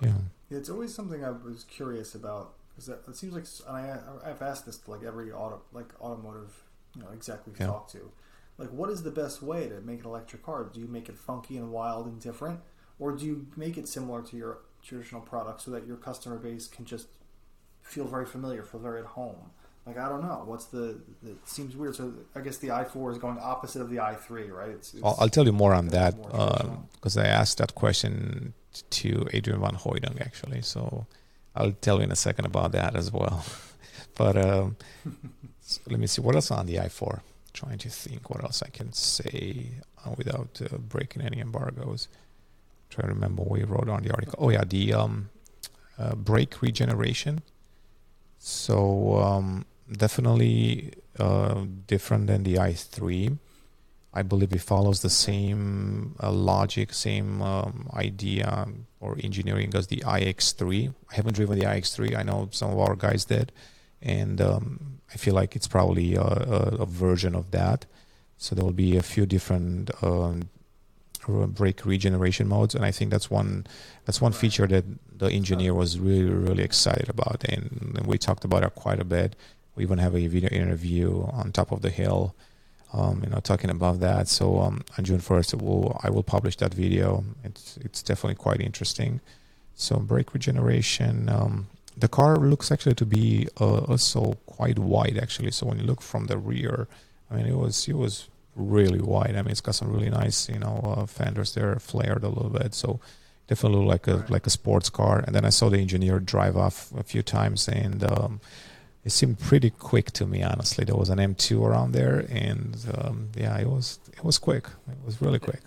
[0.00, 0.12] yeah.
[0.50, 4.42] It's always something I was curious about because it, it seems like and I I've
[4.42, 6.52] asked this to like every auto like automotive
[6.94, 7.66] you know we've Yeah.
[7.66, 8.10] talked to,
[8.58, 10.64] like what is the best way to make an electric car?
[10.64, 12.60] Do you make it funky and wild and different,
[12.98, 16.66] or do you make it similar to your traditional product so that your customer base
[16.66, 17.06] can just
[17.82, 19.50] feel very familiar, feel very at home?
[19.86, 21.00] Like I don't know, what's the?
[21.26, 21.96] It seems weird.
[21.96, 24.68] So I guess the i4 is going opposite of the i3, right?
[24.70, 26.14] It's, it's I'll, I'll tell you more on that
[26.94, 28.54] because I asked that question
[28.90, 30.62] to Adrian Van Hooydonk actually.
[30.62, 31.06] So
[31.56, 33.44] I'll tell you in a second about that as well.
[34.16, 34.76] but um,
[35.88, 37.20] let me see what else on the i4.
[37.52, 39.72] Trying to think what else I can say
[40.04, 42.08] uh, without uh, breaking any embargoes.
[42.88, 44.38] Try to remember what we wrote on the article.
[44.38, 45.30] Oh yeah, the um,
[45.98, 47.42] uh, brake regeneration.
[48.38, 53.38] So um, definitely uh, different than the i3.
[54.14, 58.68] I believe it follows the same uh, logic, same um, idea
[59.00, 60.94] or engineering as the iX3.
[61.10, 62.16] I haven't driven the iX3.
[62.16, 63.52] I know some of our guys did,
[64.02, 67.86] and um, I feel like it's probably a, a, a version of that.
[68.38, 70.48] So there will be a few different um,
[71.28, 73.66] brake regeneration modes, and I think that's one
[74.04, 74.84] that's one feature that
[75.18, 79.04] the engineer was really really excited about, and, and we talked about it quite a
[79.04, 79.36] bit.
[79.76, 82.34] We even have a video interview on top of the hill
[82.92, 84.28] um, you know, talking about that.
[84.28, 87.24] So um, on June first, will I will publish that video.
[87.44, 89.20] It's it's definitely quite interesting.
[89.74, 91.28] So brake regeneration.
[91.28, 95.50] Um, the car looks actually to be uh, also quite wide actually.
[95.50, 96.88] So when you look from the rear,
[97.30, 99.34] I mean, it was it was really wide.
[99.36, 102.50] I mean, it's got some really nice you know uh, fenders there, flared a little
[102.50, 102.74] bit.
[102.74, 103.00] So
[103.48, 105.22] definitely like a like a sports car.
[105.26, 108.04] And then I saw the engineer drive off a few times and.
[108.04, 108.40] Um,
[109.04, 113.30] it seemed pretty quick to me honestly there was an m2 around there and um,
[113.34, 115.62] yeah it was it was quick it was really quick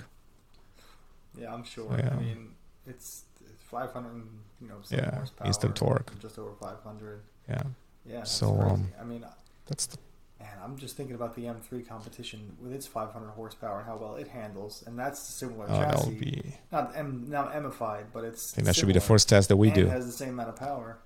[1.38, 1.94] Yeah, I'm sure.
[1.98, 2.14] Yeah.
[2.14, 2.56] I mean,
[2.88, 6.20] it's, it's 500, and, you know, Yeah, horsepower, instant torque.
[6.20, 7.22] just over 500.
[7.50, 7.62] yeah
[8.06, 9.24] Yeah, So, um, I mean,
[9.68, 9.98] that's the,
[10.40, 14.16] man, I'm just thinking about the M3 competition with its 500 horsepower and how well
[14.16, 16.20] it handles, and that's a similar that chassis.
[16.20, 18.54] be Not M, not emified, but it's.
[18.54, 20.30] i think that should be the first test that we and do Has the same
[20.36, 20.98] amount of power.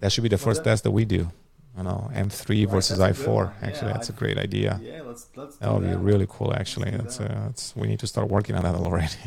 [0.00, 1.22] that should be the first test that we do
[1.78, 4.38] you know m3 Right, versus that's a good i4 actually Yeah, that's a I- great
[4.38, 5.54] idea Yeah, let's let's.
[5.58, 7.30] that would be really cool actually that's that.
[7.30, 9.22] uh, that's we need to start working on that already.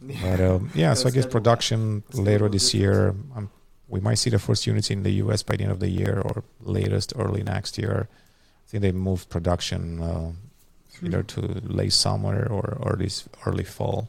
[0.00, 3.50] But um, yeah so i guess production later this year um,
[3.88, 6.20] we might see the first units in the us by the end of the year
[6.24, 10.32] or latest early next year i think they moved production uh,
[11.02, 13.10] either to late summer or early
[13.46, 14.08] early fall.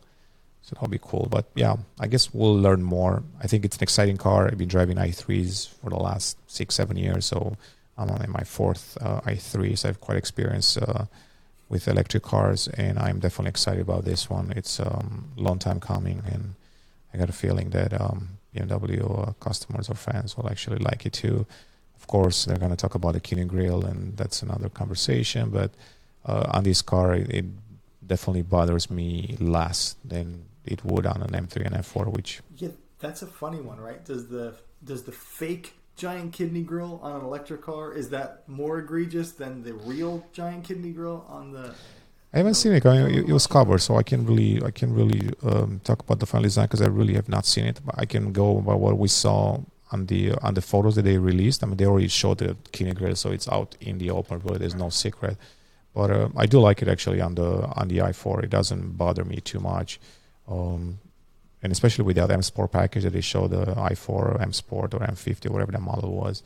[0.61, 1.27] So that'll be cool.
[1.29, 3.23] But yeah, I guess we'll learn more.
[3.41, 4.47] I think it's an exciting car.
[4.47, 7.57] I've been driving i3s for the last six seven years, so
[7.97, 11.05] I'm on my fourth uh, i3, so I've quite experience uh,
[11.69, 14.51] with electric cars, and I'm definitely excited about this one.
[14.55, 16.55] It's a um, long time coming, and
[17.13, 21.13] I got a feeling that um, BMW uh, customers or fans will actually like it
[21.13, 21.45] too.
[21.95, 25.49] Of course, they're going to talk about the and grill, and that's another conversation.
[25.49, 25.71] But
[26.25, 27.45] uh, on this car, it, it
[28.05, 33.21] definitely bothers me less than it would on an M3 and M4, which Yeah, that's
[33.21, 34.03] a funny one, right?
[34.03, 38.79] Does the does the fake giant kidney grill on an electric car is that more
[38.79, 41.75] egregious than the real giant kidney grill on the?
[42.33, 42.85] I haven't seen it.
[42.85, 46.19] I mean, it, was covered, so I can really, I can really um, talk about
[46.19, 47.79] the final design because I really have not seen it.
[47.85, 49.59] But I can go by what we saw
[49.91, 51.63] on the on the photos that they released.
[51.63, 54.59] I mean, they already showed the kidney grill, so it's out in the open, but
[54.59, 55.37] there's no secret.
[55.93, 58.43] but uh, I do like it actually on the on the i4.
[58.43, 59.99] It doesn't bother me too much,
[60.47, 60.99] um,
[61.63, 65.49] especially with that M Sport package that they show the i4 M Sport or M50
[65.49, 66.43] whatever the model was,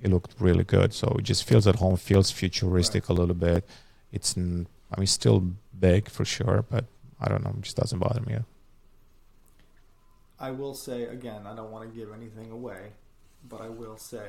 [0.00, 0.92] it looked really good.
[0.92, 3.16] So it just feels at home, feels futuristic right.
[3.16, 3.66] a little bit.
[4.12, 6.84] It's I mean still big for sure, but
[7.20, 8.38] I don't know, it just doesn't bother me.
[10.38, 12.92] I will say again, I don't want to give anything away,
[13.48, 14.28] but I will say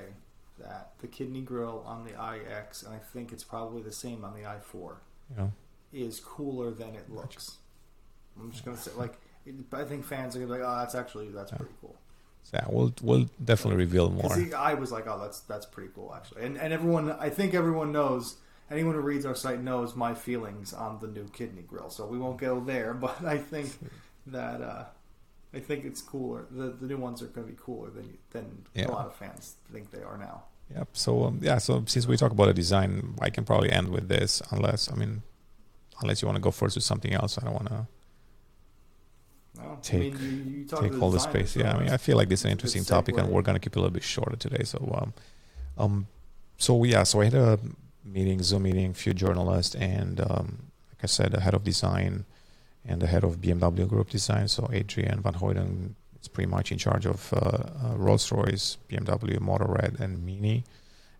[0.59, 4.33] that the kidney grill on the iX, and I think it's probably the same on
[4.33, 4.95] the i4,
[5.35, 5.47] yeah.
[5.91, 7.57] is cooler than it looks.
[8.39, 9.15] I'm just gonna say, like,
[9.73, 11.57] I think fans are gonna be like, "Oh, that's actually that's yeah.
[11.57, 11.95] pretty cool."
[12.43, 14.35] So yeah, we'll we'll definitely reveal more.
[14.35, 17.53] The, I was like, "Oh, that's that's pretty cool, actually," and and everyone, I think
[17.53, 18.37] everyone knows.
[18.71, 22.17] Anyone who reads our site knows my feelings on the new kidney grill, so we
[22.17, 22.93] won't go there.
[22.99, 23.77] But I think
[24.27, 24.85] that uh,
[25.53, 26.45] I think it's cooler.
[26.49, 28.87] The the new ones are going to be cooler than than yeah.
[28.87, 30.43] a lot of fans think they are now.
[30.75, 30.87] Yep.
[30.93, 31.57] So um, yeah.
[31.59, 34.95] So since we talk about a design, I can probably end with this, unless I
[34.95, 35.21] mean,
[36.01, 37.37] unless you want to go first with something else.
[37.37, 37.87] I don't want to.
[39.57, 41.55] No, take I mean, you, you take all the space.
[41.55, 43.73] Yeah, I mean, I feel like this is an interesting topic, and we're gonna keep
[43.73, 44.63] it a little bit shorter today.
[44.63, 45.13] So, um,
[45.77, 46.07] um,
[46.57, 47.59] so yeah, so I had a
[48.03, 52.25] meeting, Zoom meeting, few journalists, and um, like I said, the head of design
[52.85, 54.47] and the head of BMW Group Design.
[54.47, 59.37] So Adrian Van Hooydonk is pretty much in charge of uh, uh, Rolls Royce, BMW,
[59.39, 60.63] Motorrad, and Mini,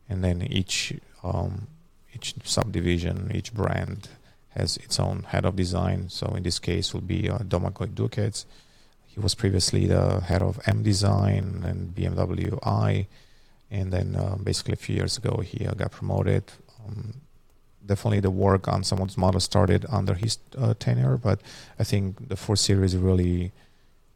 [0.09, 1.67] and then each um,
[2.13, 4.09] each subdivision, each brand
[4.55, 6.09] has its own head of design.
[6.09, 8.45] So in this case, will be uh, Domagoj Dukec.
[9.07, 13.07] He was previously the head of M Design and BMW i,
[13.69, 16.43] and then uh, basically a few years ago he uh, got promoted.
[16.85, 17.21] Um,
[17.85, 21.41] definitely the work on some of those models started under his uh, tenure, but
[21.77, 23.51] I think the four series really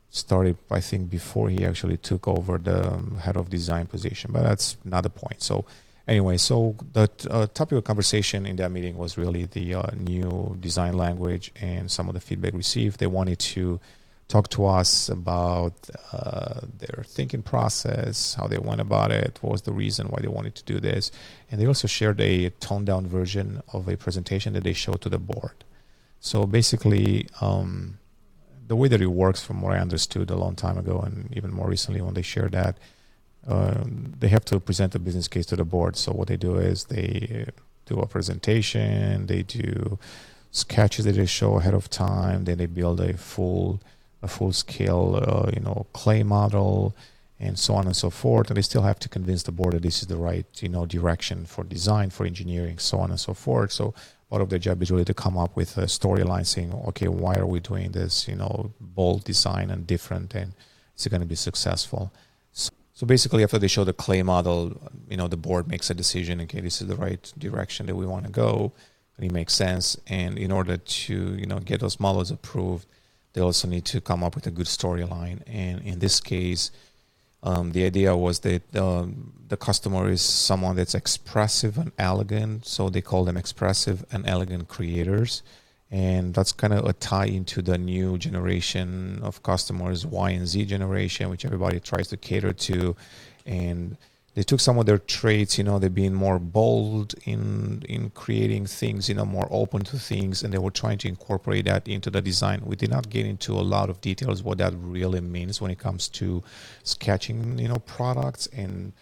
[0.10, 4.32] started, I think, before he actually took over the um, head of design position.
[4.34, 5.42] But that's not the point.
[5.42, 5.66] So
[6.08, 10.58] anyway, so the uh, topic of conversation in that meeting was really the uh, new
[10.60, 12.99] design language and some of the feedback received.
[12.99, 13.80] They wanted to
[14.28, 19.62] talk to us about uh, their thinking process, how they went about it, what was
[19.62, 21.12] the reason why they wanted to do this.
[21.49, 25.10] And they also shared a toned down version of a presentation that they showed to
[25.10, 25.64] the board.
[26.20, 27.99] So basically, um,
[28.68, 31.53] the way that it works, from what I understood a long time ago, and even
[31.53, 32.78] more recently when they shared that,
[33.48, 33.84] uh,
[34.20, 35.95] they have to present a business case to the board.
[35.95, 37.48] So what they do is they
[37.86, 39.98] do a presentation, they do
[40.52, 43.80] sketches that they show ahead of time, then they build a full
[44.24, 46.95] a full scale, uh, you know, clay model,
[47.39, 48.48] and so on and so forth.
[48.50, 50.86] And they still have to convince the board that this is the right, you know,
[50.86, 53.72] direction for design, for engineering, so on and so forth.
[53.72, 53.93] So
[54.30, 57.36] part of their job is really to come up with a storyline saying, okay, why
[57.36, 60.54] are we doing this, you know, bold design and different, and
[60.98, 62.12] is it going to be successful?
[62.98, 64.76] So, basically, after they show the clay model,
[65.08, 66.41] you know, the board makes a decision.
[66.41, 68.72] Okay, this is the right direction that we want to go.
[69.16, 69.98] And it makes sense.
[70.08, 72.88] And in order to, you know, get those models approved,
[73.34, 75.43] they also need to come up with a good storyline.
[75.45, 76.72] And in this case,
[77.43, 82.89] um, the idea was that um, the customer is someone that's expressive and elegant, so
[82.89, 85.43] they call them expressive and elegant creators.
[85.90, 90.66] And that's kind of a tie into the new generation of customers, Y and Z
[90.66, 92.96] generation, which everybody tries to cater to.
[93.46, 93.98] And
[94.38, 98.68] they took some of their traits, you know, they've been more bold in in creating
[98.68, 102.12] things, you know, more open to things, and they were trying to incorporate that into
[102.12, 102.62] the design.
[102.64, 105.80] We did not get into a lot of details what that really means when it
[105.80, 106.44] comes to
[106.84, 108.94] sketching, you know, products and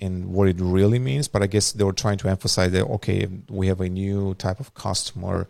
[0.00, 1.28] and what it really means.
[1.28, 4.58] But I guess they were trying to emphasize that okay, we have a new type
[4.58, 5.46] of customer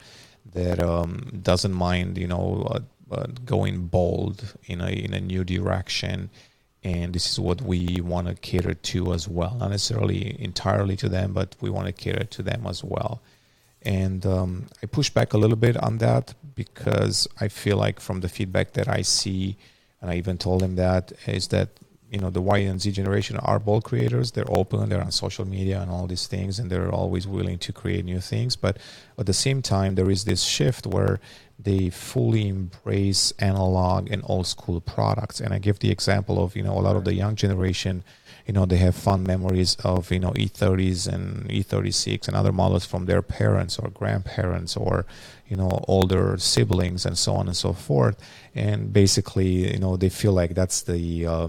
[0.53, 2.81] that um, doesn't mind, you know, uh,
[3.15, 6.31] uh, going bold in a in a new direction.
[6.85, 9.57] And this is what we want to cater to as well.
[9.61, 13.23] Not necessarily entirely to them but we want to cater to them as well.
[13.83, 18.21] And um, i push back a little bit on that because i feel like from
[18.21, 19.57] the feedback that i see
[20.01, 21.71] and i even told them that is that
[22.13, 25.47] you know the y and z generation are bold creators they're open they're on social
[25.47, 28.77] media and all these things and they're always willing to create new things but
[29.19, 31.19] at the same time there is this shift where
[31.65, 35.41] they fully embrace analog and old school products.
[35.41, 38.03] And I give the example of, you know, a lot of the young generation,
[38.47, 42.85] you know, they have fond memories of, you know, E30s and E36 and other models
[42.85, 45.07] from their parents or grandparents or,
[45.49, 48.17] you know, older siblings and so on and so forth.
[48.55, 51.49] And basically, you know, they feel like that's the, uh,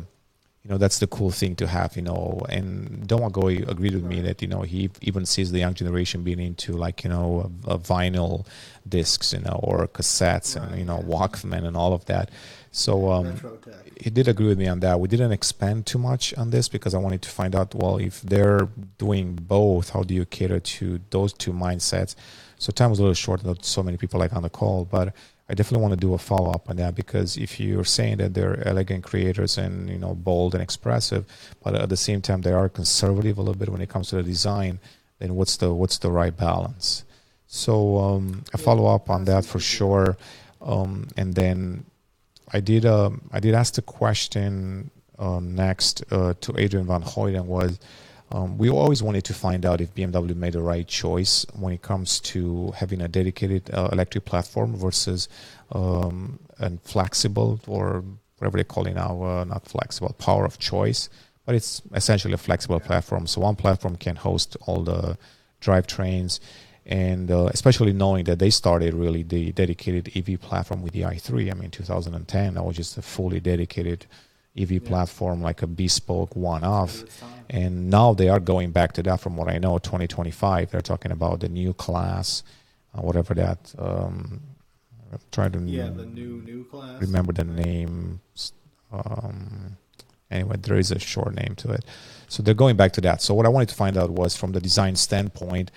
[0.63, 4.21] you know that's the cool thing to have you know and Domagoj agreed with me
[4.21, 7.73] that you know he even sees the young generation being into like you know a,
[7.73, 8.45] a vinyl
[8.87, 12.31] discs you know or cassettes right, and you know walkman and all of that.
[12.71, 13.39] So um,
[14.01, 14.99] he did agree with me on that.
[14.99, 18.21] We didn't expand too much on this because i wanted to find out well if
[18.21, 22.15] they're doing both how do you cater to those two mindsets?
[22.57, 25.13] So time was a little short not so many people like on the call but
[25.53, 28.33] I definitely want to do a follow up on that because if you're saying that
[28.33, 31.27] they're elegant creators and you know bold and expressive,
[31.63, 34.15] but at the same time they are conservative a little bit when it comes to
[34.15, 34.79] the design,
[35.19, 37.05] then what's the what's the right balance?
[37.45, 40.17] So um, follow up on that for sure,
[40.59, 41.85] um, and then
[42.51, 44.89] I did uh, I did ask the question
[45.19, 47.79] uh, next uh, to Adrian van Hooydonk was
[48.33, 51.83] um, we always wanted to find out if BMW made the right choice when it
[51.83, 55.29] comes to having a dedicated uh, electric platform versus
[55.71, 58.03] um, and flexible or
[58.39, 61.09] whatever they call it now, uh, not flexible, power of choice.
[61.45, 63.27] But it's essentially a flexible platform.
[63.27, 65.17] So one platform can host all the
[65.61, 66.39] drivetrains,
[66.87, 71.51] and uh, especially knowing that they started really the dedicated EV platform with the i3.
[71.51, 74.07] I mean, 2010, that was just a fully dedicated
[74.57, 74.79] EV yeah.
[74.79, 77.03] platform, like a bespoke one-off.
[77.49, 79.19] And now they are going back to that.
[79.19, 82.43] From what I know, 2025, they're talking about the new class,
[82.95, 83.73] uh, whatever that.
[83.77, 84.41] Um,
[85.11, 86.99] I'm trying to yeah, the new new class.
[87.01, 88.21] Remember the name.
[88.91, 89.77] Um,
[90.31, 91.85] anyway, there is a short name to it.
[92.33, 93.21] So they're going back to that.
[93.21, 95.69] So what I wanted to find out was from the design standpoint,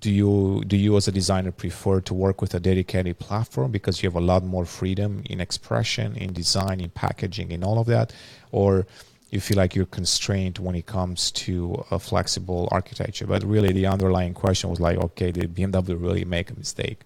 [0.00, 4.02] do you do you as a designer prefer to work with a dedicated platform because
[4.02, 7.86] you have a lot more freedom in expression, in design, in packaging, in all of
[7.86, 8.12] that,
[8.52, 8.86] or
[9.30, 13.26] you feel like you're constrained when it comes to a flexible architecture?
[13.26, 17.00] But really, the underlying question was like, okay, did BMW really make a mistake?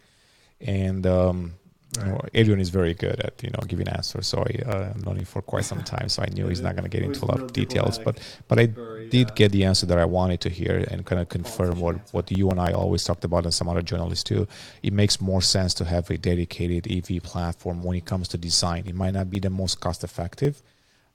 [0.60, 1.54] And um,
[1.96, 2.30] Right.
[2.34, 4.26] Adrian is very good at you know giving answers.
[4.26, 6.74] So I, uh, I've known him for quite some time, so I knew he's not
[6.76, 7.98] going to get into a lot of details.
[7.98, 8.68] But but I
[9.08, 12.30] did get the answer that I wanted to hear and kind of confirm what what
[12.30, 14.46] you and I always talked about, and some other journalists too.
[14.82, 18.84] It makes more sense to have a dedicated EV platform when it comes to design.
[18.86, 20.62] It might not be the most cost effective,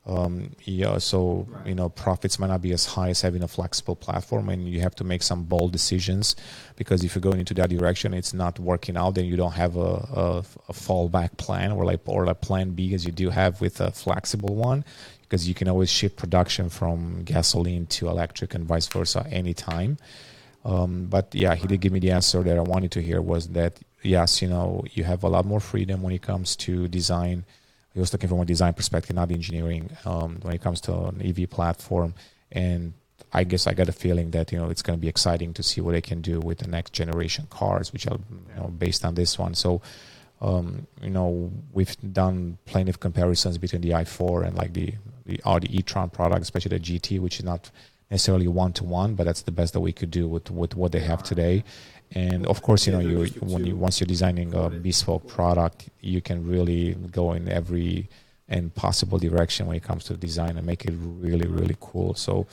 [0.06, 1.68] um, yeah, so right.
[1.68, 4.82] you know profits might not be as high as having a flexible platform, and you
[4.82, 6.36] have to make some bold decisions
[6.76, 9.16] because if you're going into that direction, it's not working out.
[9.16, 12.94] Then you don't have a, a, a fallback plan or like or a plan B
[12.94, 14.84] as you do have with a flexible one,
[15.22, 19.98] because you can always shift production from gasoline to electric and vice versa anytime.
[20.66, 23.50] Um, but yeah, he did give me the answer that I wanted to hear was
[23.50, 27.46] that yes, you know, you have a lot more freedom when it comes to design
[27.94, 31.22] he was looking from a design perspective, not engineering, um, when it comes to an
[31.24, 32.16] EV platform.
[32.52, 32.94] And
[33.32, 35.64] I guess I got a feeling that you know it's going to be exciting to
[35.64, 39.06] see what they can do with the next generation cars, which are you know, based
[39.06, 39.54] on this one.
[39.54, 39.82] So,
[40.42, 44.94] um, you know, we've done plenty of comparisons between the i4 and like the
[45.26, 47.72] the Audi e-tron product, especially the GT, which is not
[48.12, 50.92] necessarily one to one, but that's the best that we could do with with what
[50.92, 51.64] they have today
[52.14, 56.22] and of course you know you when you once you're designing a bespoke product you
[56.22, 58.08] can really go in every
[58.50, 62.14] and possible direction when it comes to design and make it really really cool.
[62.14, 62.46] So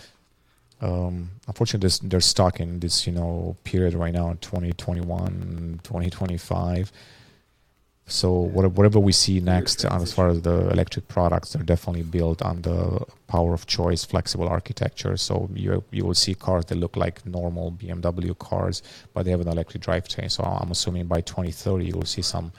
[0.80, 6.92] um, unfortunately they're stuck in this you know period right now in 2021 2025
[8.10, 12.62] so whatever we see next as far as the electric products, they're definitely built on
[12.62, 15.16] the power of choice, flexible architecture.
[15.16, 18.82] So you you will see cars that look like normal BMW cars,
[19.14, 20.30] but they have an electric drivetrain.
[20.30, 22.52] So I'm assuming by 2030 you will see some,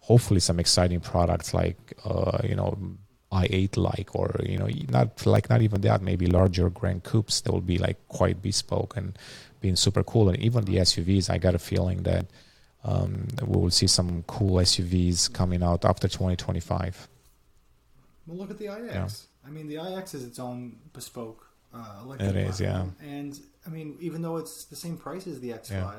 [0.00, 2.76] hopefully some exciting products like uh, you know
[3.32, 7.50] i8 like or you know not like not even that maybe larger grand coupes that
[7.50, 9.16] will be like quite bespoke and
[9.62, 12.26] being super cool and even the SUVs I got a feeling that
[12.84, 17.08] um, we will see some cool SUVs coming out after 2025.
[18.26, 18.94] Well, look at the iX.
[18.94, 19.08] Yeah.
[19.46, 22.30] I mean, the iX is its own bespoke uh, electric.
[22.30, 22.86] It is, yeah.
[23.00, 25.94] And I mean, even though it's the same price as the X5, yeah.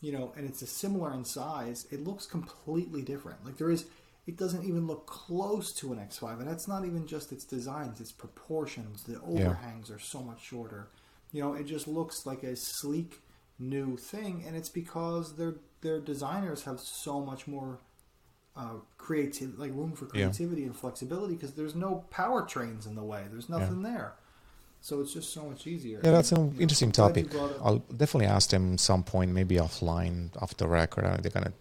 [0.00, 3.44] you know, and it's a similar in size, it looks completely different.
[3.44, 3.86] Like there is,
[4.26, 8.00] it doesn't even look close to an X5, and that's not even just its designs;
[8.00, 9.04] its proportions.
[9.04, 9.96] The overhangs yeah.
[9.96, 10.88] are so much shorter.
[11.32, 13.20] You know, it just looks like a sleek
[13.58, 17.78] new thing, and it's because they're their designers have so much more
[18.56, 20.68] uh, creative, like room for creativity yeah.
[20.68, 23.22] and flexibility because there's no powertrains in the way.
[23.30, 23.90] There's nothing yeah.
[23.90, 24.12] there.
[24.80, 26.00] So it's just so much easier.
[26.02, 27.34] Yeah, that's an interesting know, topic.
[27.62, 31.04] I'll definitely ask them some point, maybe offline, off the record.
[31.22, 31.52] They're gonna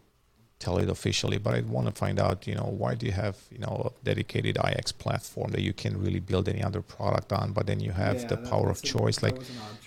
[0.63, 3.35] tell it officially, but I want to find out, you know, why do you have,
[3.51, 7.51] you know, a dedicated IX platform that you can really build any other product on,
[7.51, 9.17] but then you have yeah, the power of choice.
[9.21, 9.39] A, like,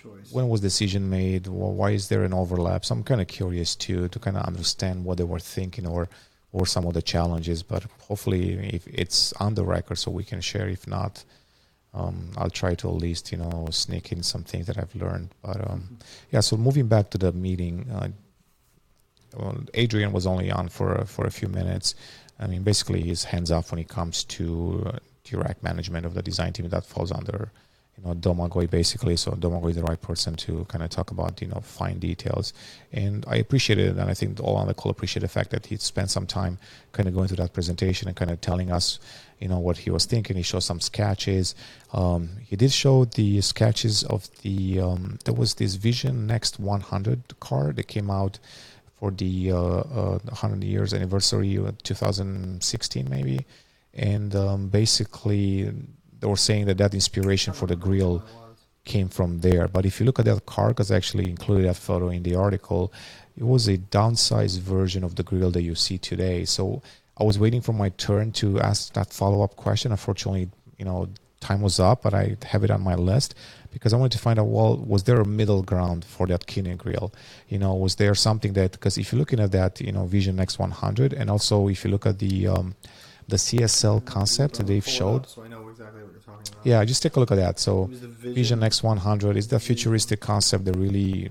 [0.03, 0.31] choice.
[0.31, 1.47] when was decision made?
[1.47, 2.85] Well, why is there an overlap?
[2.85, 6.03] So I'm kind of curious too to kind of understand what they were thinking or
[6.53, 7.59] or some of the challenges.
[7.63, 8.43] But hopefully,
[8.77, 10.67] if it's on the record, so we can share.
[10.77, 11.13] If not,
[11.93, 15.29] um, I'll try to at least you know sneak in some things that I've learned.
[15.41, 15.81] But um,
[16.31, 18.09] yeah, so moving back to the meeting, uh,
[19.37, 21.95] well, Adrian was only on for for a few minutes.
[22.39, 26.21] I mean, basically, he's hands off when it comes to uh, direct management of the
[26.21, 26.69] design team.
[26.69, 27.51] That falls under
[27.97, 29.15] you know Domagoj basically.
[29.17, 32.53] So Domagoj is the right person to kind of talk about you know fine details,
[32.91, 35.65] and I appreciate it, and I think all on the call appreciate the fact that
[35.65, 36.57] he spent some time
[36.91, 38.99] kind of going through that presentation and kind of telling us
[39.39, 40.35] you know what he was thinking.
[40.35, 41.55] He showed some sketches.
[41.93, 47.39] Um, he did show the sketches of the um, there was this Vision Next 100
[47.39, 48.39] car that came out
[48.99, 53.45] for the uh, uh, 100 years anniversary, uh, 2016 maybe,
[53.93, 55.71] and um, basically
[56.19, 58.23] they were saying that that inspiration for the grill
[58.85, 59.67] came from there.
[59.67, 62.35] But if you look at that car, because I actually included that photo in the
[62.35, 62.91] article,
[63.37, 66.45] it was a downsized version of the grill that you see today.
[66.45, 66.81] So
[67.19, 69.91] I was waiting for my turn to ask that follow up question.
[69.91, 73.35] Unfortunately, you know, time was up, but I have it on my list
[73.77, 76.75] because I wanted to find out well, was there a middle ground for that Kine
[76.75, 77.13] grill?
[77.47, 80.35] You know, was there something that because if you're looking at that, you know, Vision
[80.35, 82.75] Next 100, and also if you look at the um,
[83.27, 85.27] the CSL concept that they've showed.
[85.27, 86.65] So I know exactly what you're talking about.
[86.65, 87.59] Yeah, just take a look at that.
[87.59, 91.29] So It was the Vision, Vision Next 100 is the futuristic concept that really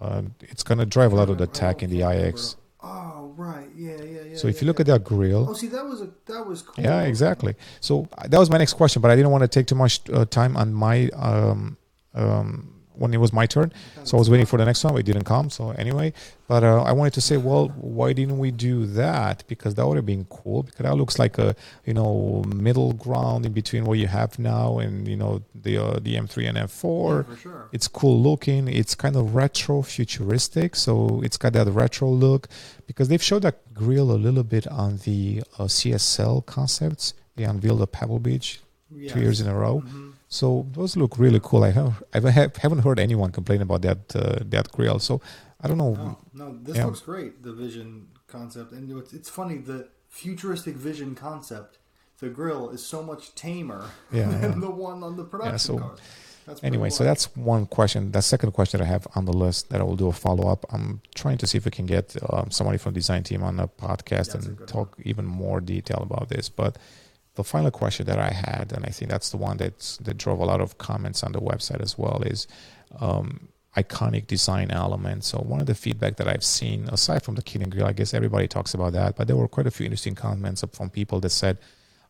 [0.00, 2.56] uh, it's going to drive a lot of the tech in the iX.
[2.80, 4.36] Oh right, yeah, yeah, yeah.
[4.36, 4.82] So if yeah, you look yeah.
[4.82, 6.84] at that grill, oh, see, that was a that was cool.
[6.84, 7.56] Yeah, exactly.
[7.80, 10.24] So that was my next question, but I didn't want to take too much uh,
[10.26, 11.76] time on my um,
[12.18, 13.72] um, when it was my turn.
[14.02, 15.50] So I was waiting for the next one, it didn't come.
[15.50, 16.12] So anyway,
[16.48, 19.44] but uh, I wanted to say, well, why didn't we do that?
[19.46, 20.64] Because that would have been cool.
[20.64, 21.54] Because that looks like a
[21.84, 25.98] you know middle ground in between what you have now and you know the uh,
[26.02, 27.28] the M3 and M4.
[27.28, 27.68] Yeah, for sure.
[27.70, 28.66] It's cool looking.
[28.66, 32.48] It's kind of retro futuristic, so it's got that retro look.
[32.88, 37.14] Because they've showed that grill a little bit on the uh, CSL concepts.
[37.36, 38.60] They unveiled the Pebble Beach
[38.90, 39.12] Yes.
[39.12, 39.82] two years in a row.
[39.86, 40.07] Mhm.
[40.28, 41.64] So those look really cool.
[41.64, 44.98] I have I have- haven't heard anyone complain about that uh, that grill.
[44.98, 45.20] So
[45.60, 45.94] I don't know.
[45.94, 46.86] No, no, this Yeah.
[46.86, 47.42] looks great.
[47.42, 49.56] The Vision concept, and it's, it's funny.
[49.58, 51.78] The futuristic Vision concept,
[52.20, 54.58] the grill is so much tamer Yeah, than yeah.
[54.66, 55.98] the one on the production so cars.
[56.46, 58.12] That's Anyway, so that's one question.
[58.12, 60.48] The second question that I have on the list that I will do a follow
[60.48, 60.64] up.
[60.70, 63.56] I'm trying to see if we can get um, somebody from the design team on
[63.56, 66.48] the podcast That's and talk even more detail about this.
[66.48, 66.78] But
[67.38, 70.40] the final question that I had, and I think that's the one that's, that drove
[70.40, 72.48] a lot of comments on the website as well, is
[72.98, 75.28] um, iconic design elements.
[75.28, 78.12] So one of the feedback that I've seen, aside from the and Grill, I guess
[78.12, 81.30] everybody talks about that, but there were quite a few interesting comments from people that
[81.30, 81.58] said,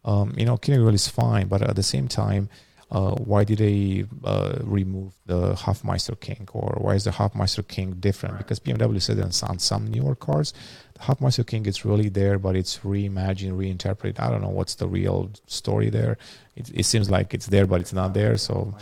[0.03, 2.49] um, you know, and Grill is fine, but at the same time,
[2.91, 8.01] uh, why did they uh, remove the Hofmeister kink, or why is the Hofmeister kink
[8.01, 8.35] different?
[8.35, 8.39] Right.
[8.39, 10.55] Because BMW said that on some newer cars,
[10.95, 14.19] the Hofmeister kink is really there, but it's reimagined, reinterpreted.
[14.19, 16.17] I don't know what's the real story there.
[16.57, 18.39] It, it seems like it's there, but it's not there.
[18.39, 18.75] So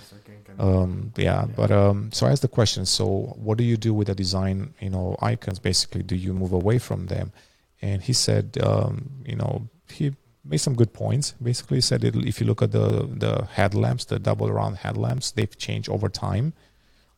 [0.59, 2.87] um, yeah, but um, so I asked the question.
[2.87, 5.59] So what do you do with the design, you know, icons?
[5.59, 7.33] Basically, do you move away from them?
[7.83, 10.15] And he said, um, you know, he
[10.49, 11.33] made some good points.
[11.43, 15.57] Basically, said it, if you look at the the headlamps, the double round headlamps, they've
[15.59, 16.53] changed over time.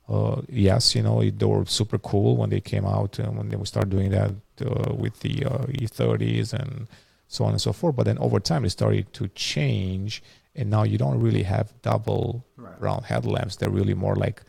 [0.08, 3.56] Uh, yes, you know, they were super cool when they came out and when they
[3.56, 4.32] would start doing that
[4.64, 6.88] uh, with the uh, E30s and
[7.28, 7.94] so on and so forth.
[7.94, 10.22] But then over time, they started to change,
[10.56, 12.80] and now you don't really have double right.
[12.80, 13.56] round headlamps.
[13.56, 14.42] They're really more like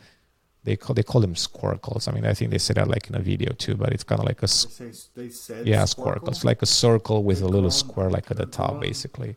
[0.64, 2.06] they call they call them squircles.
[2.08, 4.20] I mean, I think they said that like in a video too, but it's kind
[4.20, 6.20] of like a They, say, they said yeah squircle?
[6.20, 8.80] squircles, like a circle with a little square like at the top, grown.
[8.80, 9.36] basically.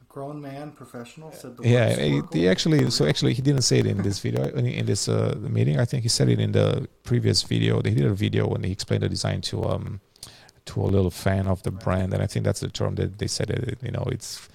[0.00, 3.62] A grown man, professional, said the Yeah, word he, he actually so actually he didn't
[3.62, 5.78] say it in this video in, in this uh, meeting.
[5.80, 7.82] I think he said it in the previous video.
[7.82, 10.00] They did a video when he explained the design to um
[10.66, 13.26] to a little fan of the brand, and I think that's the term that they
[13.26, 13.78] said it.
[13.82, 14.48] You know, it's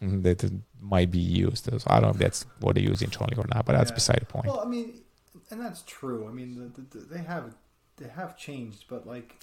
[0.00, 1.64] that it might be used.
[1.70, 3.94] So I don't know if that's what they use internally or not, but that's Yeah.
[3.94, 4.46] beside the point.
[4.46, 5.03] Well, I mean,
[5.54, 6.26] and that's true.
[6.28, 7.54] I mean, the, the, the, they have
[7.96, 9.36] they have changed, but like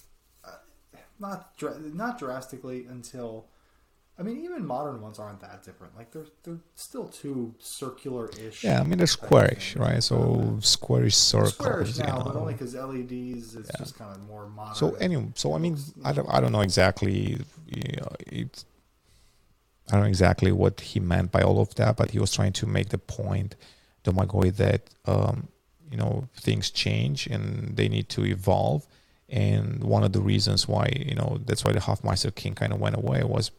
[0.45, 0.51] uh,
[1.20, 3.47] not dra- not drastically until.
[4.20, 5.95] I mean, even modern ones aren't that different.
[5.95, 8.64] Like they're they're still too circular-ish.
[8.64, 10.03] Yeah, I mean they're squarish, right?
[10.03, 11.53] So squarish circles.
[11.53, 12.22] squarish you know.
[12.26, 13.80] but only because LEDs is Yeah.
[13.80, 14.76] just kind of more modern.
[14.76, 17.38] So anyway, so I mean, I don't, I don't know exactly,
[17.68, 18.64] you know, it,
[19.89, 22.53] I don't know exactly what he meant by all of that, but he was trying
[22.53, 23.55] to make the point,
[24.03, 25.47] Domagoj, that um,
[25.92, 28.88] you know things change and they need to evolve,
[29.30, 32.80] and one of the reasons why you know that's why the Hofmeister kink kind of
[32.80, 33.52] went away was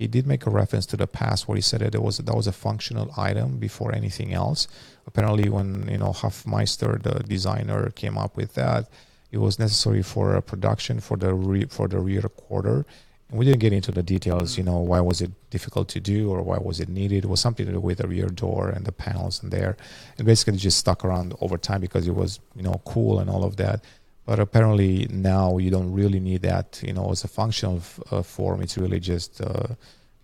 [0.00, 2.34] he did make a reference to the past where he said that there was that
[2.34, 4.66] was a functional item before anything else.
[5.06, 8.88] Apparently, when you know Hofmeister, the designer, came up with that,
[9.30, 12.86] it was necessary for a production for the re, for the rear quarter,
[13.32, 16.42] we didn't get into the details, you know, why was it difficult to do or
[16.42, 17.24] why was it needed?
[17.24, 19.76] It was something to do with the rear door and the panels and there.
[20.18, 23.44] And basically just stuck around over time because it was, you know, cool and all
[23.44, 23.84] of that.
[24.26, 28.62] But apparently now you don't really need that, you know, as a functional uh, form.
[28.62, 29.74] It's really just, uh,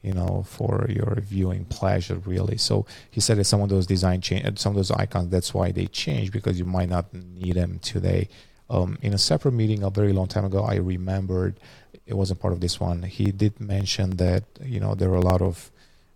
[0.02, 2.57] you know, for your viewing pleasure, really.
[2.59, 5.72] So he said that some of those design change, some of those icons, that's why
[5.72, 8.28] they change because you might not need them today.
[8.68, 11.59] Um, in a separate meeting a very long time ago, I remembered
[12.07, 13.03] it wasn't part of this one.
[13.03, 15.70] He did mention that you know there were a lot of,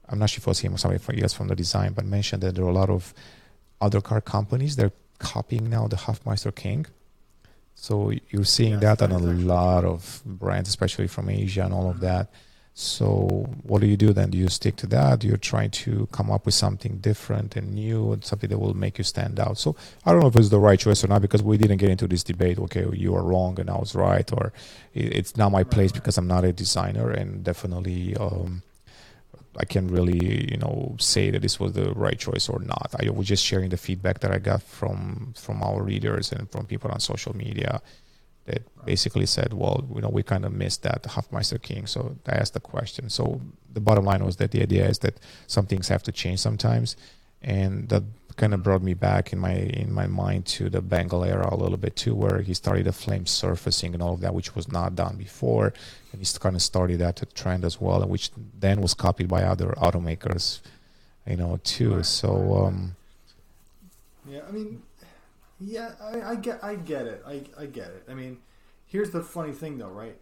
[0.08, 2.42] I'm not sure if it was him or somebody else from the design, but mentioned
[2.42, 3.14] that there are a lot of
[3.80, 6.88] other car companies they're copying now the Hofmeister kink.
[7.74, 12.00] So you're seeing that on a lot of brands, especially from Asia and all of
[12.00, 12.30] that.
[12.80, 14.30] So what do you do then?
[14.30, 15.18] Do you stick to that?
[15.18, 18.72] Do you try to come up with something different and new and something that will
[18.72, 19.58] make you stand out?
[19.58, 19.76] So
[20.06, 22.08] I don't know if it's the right choice or not because we didn't get into
[22.08, 22.58] this debate.
[22.58, 24.54] Okay, you are wrong and I was right, or
[24.94, 28.62] it's not my place because I'm not a designer and definitely um,
[29.58, 32.94] I can't really you know say that this was the right choice or not.
[32.98, 36.64] I was just sharing the feedback that I got from from our readers and from
[36.64, 37.82] people on social media
[38.50, 41.88] that basically said, well, you know, we kind of missed that Hofmeister kink.
[41.88, 43.08] So I asked the question.
[43.10, 43.40] So
[43.72, 45.14] the bottom line was that the idea is that
[45.46, 46.96] some things have to change sometimes,
[47.42, 48.02] and that
[48.36, 51.56] kind of brought me back in my in my mind to the Bangle era a
[51.56, 54.66] little bit too, where he started the flame surfacing and all of that, which was
[54.78, 55.72] not done before,
[56.12, 59.68] and he kind of started that trend as well, which then was copied by other
[59.78, 60.60] automakers,
[61.26, 61.96] you know, too.
[61.96, 62.06] Right.
[62.06, 62.64] So.
[62.64, 62.96] Um,
[64.28, 64.82] yeah, I mean,
[65.60, 67.22] yeah, I, I get, I get it.
[67.26, 68.04] I, I get it.
[68.08, 68.38] I mean,
[68.86, 70.16] here's the funny thing, though, right?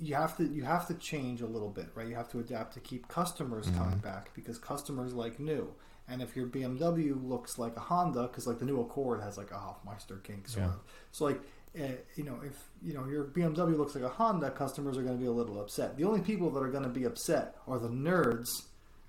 [0.00, 2.06] You have to, you have to change a little bit, right?
[2.06, 3.78] You have to adapt to keep customers mm-hmm.
[3.78, 5.72] coming back because customers like new.
[6.08, 9.50] And if your BMW looks like a Honda, because like the new Accord has like
[9.50, 10.72] a Hofmeister kink sort yeah.
[10.72, 10.80] of,
[11.12, 11.40] so like
[11.78, 11.86] uh,
[12.16, 15.20] you know, if you know your BMW looks like a Honda, customers are going to
[15.20, 15.96] be a little upset.
[15.96, 18.48] The only people that are going to be upset are the nerds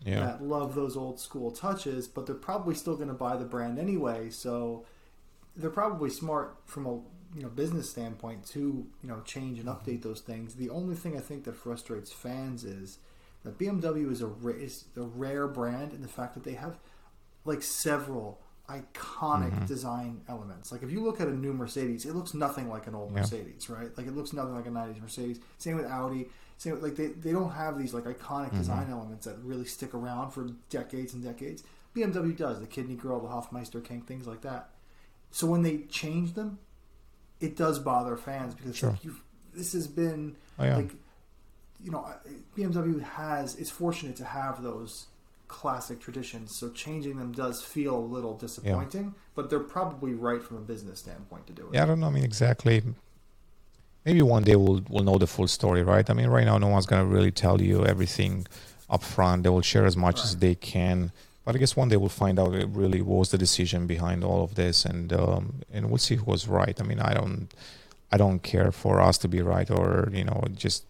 [0.06, 0.20] yeah.
[0.20, 3.80] that love those old school touches, but they're probably still going to buy the brand
[3.80, 4.30] anyway.
[4.30, 4.86] So
[5.60, 6.94] they're probably smart from a
[7.36, 10.56] you know business standpoint to you know change and update those things.
[10.56, 13.00] The only thing I think that frustrates fans is
[13.44, 16.78] that BMW is a is a rare brand in the fact that they have
[17.46, 19.66] like several iconic mm-hmm.
[19.66, 20.72] design elements.
[20.72, 23.22] Like if you look at a new Mercedes, it looks nothing like an old yeah.
[23.22, 23.96] Mercedes, right?
[23.98, 25.40] Like it looks nothing like a '90s Mercedes.
[25.58, 26.30] Same with Audi.
[26.58, 28.58] Same with, like they they don't have these like iconic mm-hmm.
[28.60, 31.64] design elements that really stick around for decades and decades.
[31.96, 34.70] BMW does the Kidney Grill, the Hofmeister kink, things like that.
[35.32, 36.60] So when they change them,
[37.40, 38.92] it does bother fans because sure.
[38.92, 39.14] like
[39.54, 40.76] this has been oh, yeah.
[40.78, 40.92] like
[41.84, 42.06] you know
[42.58, 45.08] BMW has it's fortunate to have those
[45.48, 46.56] classic traditions.
[46.56, 49.22] So changing them does feel a little disappointing, yeah.
[49.36, 51.74] but they're probably right from a business standpoint to do it.
[51.74, 52.08] Yeah, I don't know.
[52.08, 52.82] I mean, exactly.
[54.06, 56.10] Maybe one day we'll we'll know the full story, right?
[56.10, 58.48] I mean, right now no one's gonna really tell you everything
[58.90, 59.44] up front.
[59.44, 60.26] They will share as much right.
[60.26, 61.12] as they can
[61.50, 64.44] but I guess one day we'll find out it really was the decision behind all
[64.44, 66.80] of this, and um, and we'll see who was right.
[66.80, 67.52] I mean, I don't
[68.12, 70.84] I don't care for us to be right or you know just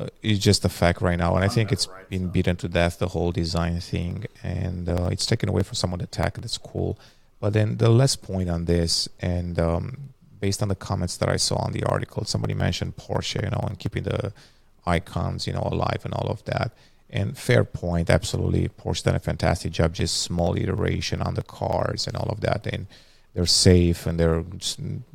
[0.00, 2.32] uh, it's just a fact right now, and I think it's right, been so.
[2.32, 6.00] beaten to death the whole design thing, and uh, it's taken away from some of
[6.00, 6.98] the tech that's cool.
[7.38, 9.84] But then the last point on this, and um,
[10.40, 13.64] based on the comments that I saw on the article, somebody mentioned Porsche, you know,
[13.68, 14.32] and keeping the
[14.84, 16.72] icons, you know, alive and all of that.
[17.14, 18.68] And fair point, absolutely.
[18.68, 22.66] Porsche done a fantastic job, just small iteration on the cars and all of that.
[22.66, 22.88] And
[23.34, 24.44] they're safe and they're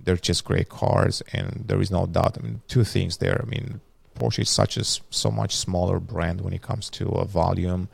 [0.01, 1.21] they're just great cars.
[1.33, 2.37] And there is no doubt.
[2.39, 3.41] I mean, two things there.
[3.45, 3.81] I mean,
[4.19, 7.89] Porsche is such a so much smaller brand when it comes to uh, volume,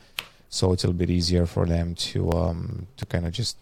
[0.50, 3.58] so it's a little bit easier for them to um, to kind of just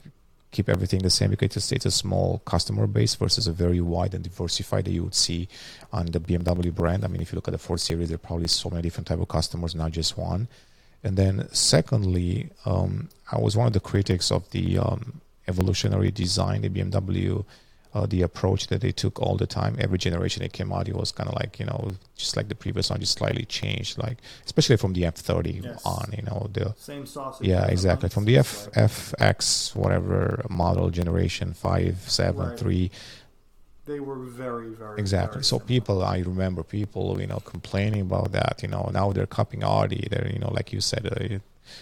[0.54, 4.24] keep everything the same because it's a small customer base versus a very wide and
[4.24, 5.50] diversified that you would see
[5.92, 7.04] on the BMW brand.
[7.04, 9.08] I mean, if you look at the 4 Series, there are probably so many different
[9.08, 10.48] type of customers, not just one.
[11.04, 16.62] And then secondly, um, I was one of the critics of the um, evolutionary design
[16.62, 17.44] the BMW
[17.94, 19.76] uh, the approach that they took all the time.
[19.80, 22.56] Every generation that came out, it was kind of like you know, just like the
[22.56, 23.98] previous one, just slightly changed.
[23.98, 25.82] Like especially from the F30 yes.
[25.86, 27.48] on, you know, the same sausage.
[27.48, 28.10] Yeah, exactly.
[28.10, 28.90] From the F like.
[28.90, 32.60] FX whatever model generation five, seven, right.
[32.60, 32.92] three.
[33.86, 35.38] They were very, very exactly.
[35.38, 35.68] Very so similar.
[35.68, 38.62] people, I remember people, you know, complaining about that.
[38.64, 40.08] You know, now they're copying Audi.
[40.10, 41.40] They're, you know, like you said, uh,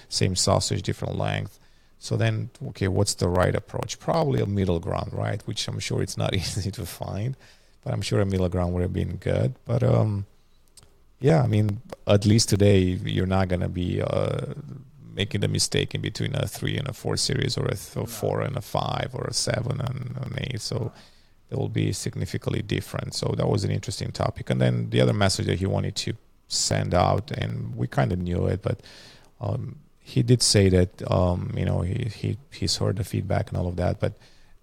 [0.10, 1.60] same sausage, different length.
[2.04, 4.00] So then, okay, what's the right approach?
[4.00, 5.40] Probably a middle ground, right?
[5.46, 7.38] Which I'm sure it's not easy to find,
[7.84, 9.54] but I'm sure a middle ground would have been good.
[9.66, 10.26] But um,
[11.20, 14.56] yeah, I mean, at least today you're not gonna be uh,
[15.14, 18.42] making the mistake in between a three and a four series, or a, th- four
[18.42, 20.60] and a five, or a seven and an eight.
[20.60, 20.92] So
[21.50, 23.14] they will be significantly different.
[23.14, 24.50] So that was an interesting topic.
[24.50, 26.14] And then the other message that he wanted to
[26.48, 28.82] send out, and we kind of knew it, but
[29.40, 33.58] um, he did say that um, you know he, he he's heard the feedback and
[33.58, 34.14] all of that, but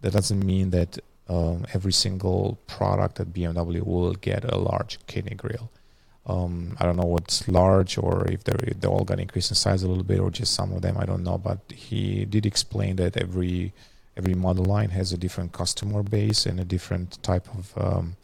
[0.01, 5.35] that doesn't mean that um, every single product at BMW will get a large kidney
[5.35, 5.71] grill.
[6.27, 9.57] Um, I don't know what's large or if they're, they're all going to increase in
[9.57, 10.99] size a little bit or just some of them.
[10.99, 13.73] I don't know, but he did explain that every
[14.17, 18.17] every model line has a different customer base and a different type of um,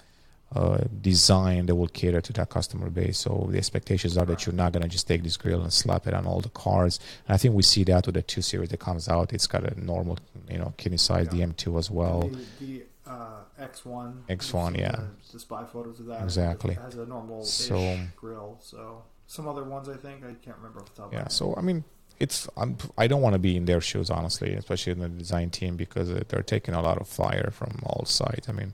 [0.55, 3.19] uh, design that will cater to that customer base.
[3.19, 6.07] So the expectations are that you're not going to just take this grill and slap
[6.07, 7.01] it on all the cars.
[7.27, 9.33] And I think we see that with the two series that comes out.
[9.33, 11.47] It's got a normal, you know, kidney size Yeah.
[11.47, 12.29] DM2 as well.
[12.61, 14.27] The, the uh, X1.
[14.29, 14.93] X1, yeah.
[14.93, 16.23] The, the spy photos of that.
[16.23, 16.75] Exactly.
[16.75, 18.59] It has a normal So- grill.
[18.63, 21.13] So some other ones, I think I can't remember off the top.
[21.13, 21.29] Yeah.
[21.29, 21.85] So I mean,
[22.21, 25.51] it's I'm, I don't want to be in their shoes honestly, especially in the design
[25.51, 28.49] team because uh, they're taking a lot of fire from all sides.
[28.49, 28.73] I mean,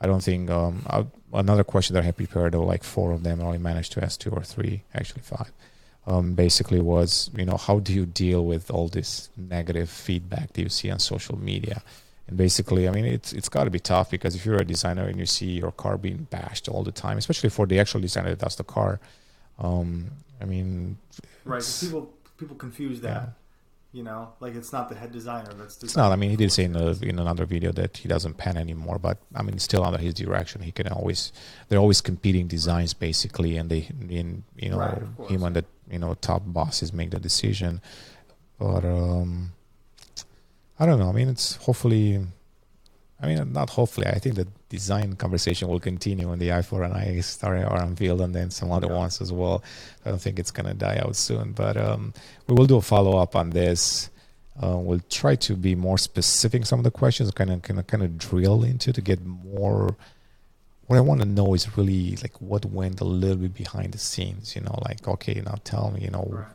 [0.00, 3.22] I don't think um, I, another question that I had prepared, or like four of
[3.22, 5.52] them, I only managed to ask two or three, actually five.
[6.06, 10.62] Um, basically, was you know how do you deal with all this negative feedback that
[10.62, 11.82] you see on social media?
[12.26, 15.06] And basically, I mean, it's it's got to be tough because if you're a designer
[15.06, 18.30] and you see your car being bashed all the time, especially for the actual designer
[18.30, 19.00] that does the car,
[19.58, 20.96] um, I mean,
[21.44, 21.62] right?
[21.80, 23.08] people people confuse that.
[23.08, 23.26] yeah.
[23.92, 25.82] You know, like it's not the head designer that's.
[25.82, 26.12] It's not.
[26.12, 29.00] I mean, he did say in, a, in another video that he doesn't pen anymore,
[29.00, 31.32] but I mean, still under his direction, he can always.
[31.68, 35.98] They're always competing designs basically, and they, in you know, Right, him and the you
[35.98, 37.80] know top bosses make the decision.
[38.60, 39.54] But um,
[40.78, 41.08] I don't know.
[41.08, 42.20] I mean, it's hopefully.
[43.22, 44.06] I mean, not hopefully.
[44.06, 48.20] I think the design conversation will continue when the i4 and i start are unveiled,
[48.22, 48.94] and then some other Yeah.
[48.96, 49.62] ones as well.
[50.04, 52.14] I don't think it's gonna die out soon, but um,
[52.46, 54.08] we will do a follow up on this.
[54.62, 57.86] Uh, we'll try to be more specific some of the questions, kind of kind of
[57.86, 59.96] kind of drill into to get more.
[60.86, 63.98] What I want to know is really like what went a little bit behind the
[63.98, 64.56] scenes.
[64.56, 66.46] You know, like okay, now tell me, you know, Right.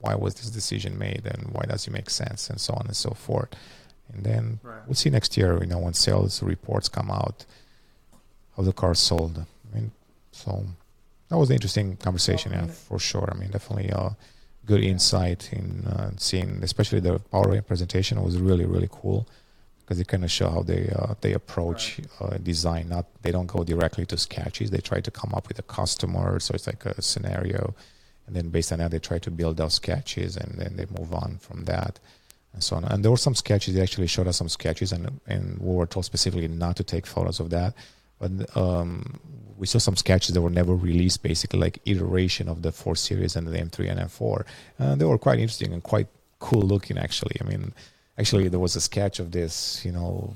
[0.00, 2.96] why was this decision made and why does it make sense and so on and
[2.96, 3.50] so forth.
[4.14, 4.82] And then Right.
[4.86, 7.44] we'll see next year, you know, when sales reports come out,
[8.56, 9.38] how the cars sold.
[9.38, 9.92] I mean,
[10.32, 10.66] so
[11.28, 13.28] that was an interesting conversation, yeah, for sure.
[13.32, 14.16] I mean, definitely a
[14.66, 19.26] good insight in uh, seeing, especially the PowerPoint presentation was really, really cool
[19.80, 22.88] because it kind of show how they uh, they approach uh, design.
[22.88, 24.70] Not they don't go directly to sketches.
[24.70, 27.74] They try to come up with a customer, so it's like a scenario,
[28.26, 31.12] and then based on that, they try to build those sketches, and then they move
[31.14, 31.98] on from that
[32.52, 32.84] and so on.
[32.84, 33.74] And there were some sketches.
[33.74, 37.06] They actually showed us some sketches, and and we were told specifically not to take
[37.06, 37.74] photos of that.
[38.18, 39.20] But um,
[39.56, 43.36] we saw some sketches that were never released, basically like iteration of the four series
[43.36, 44.44] and the M3 and M4.
[44.78, 47.36] And they were quite interesting and quite cool looking, actually.
[47.40, 47.72] I mean,
[48.18, 50.34] actually, there was a sketch of this, you know,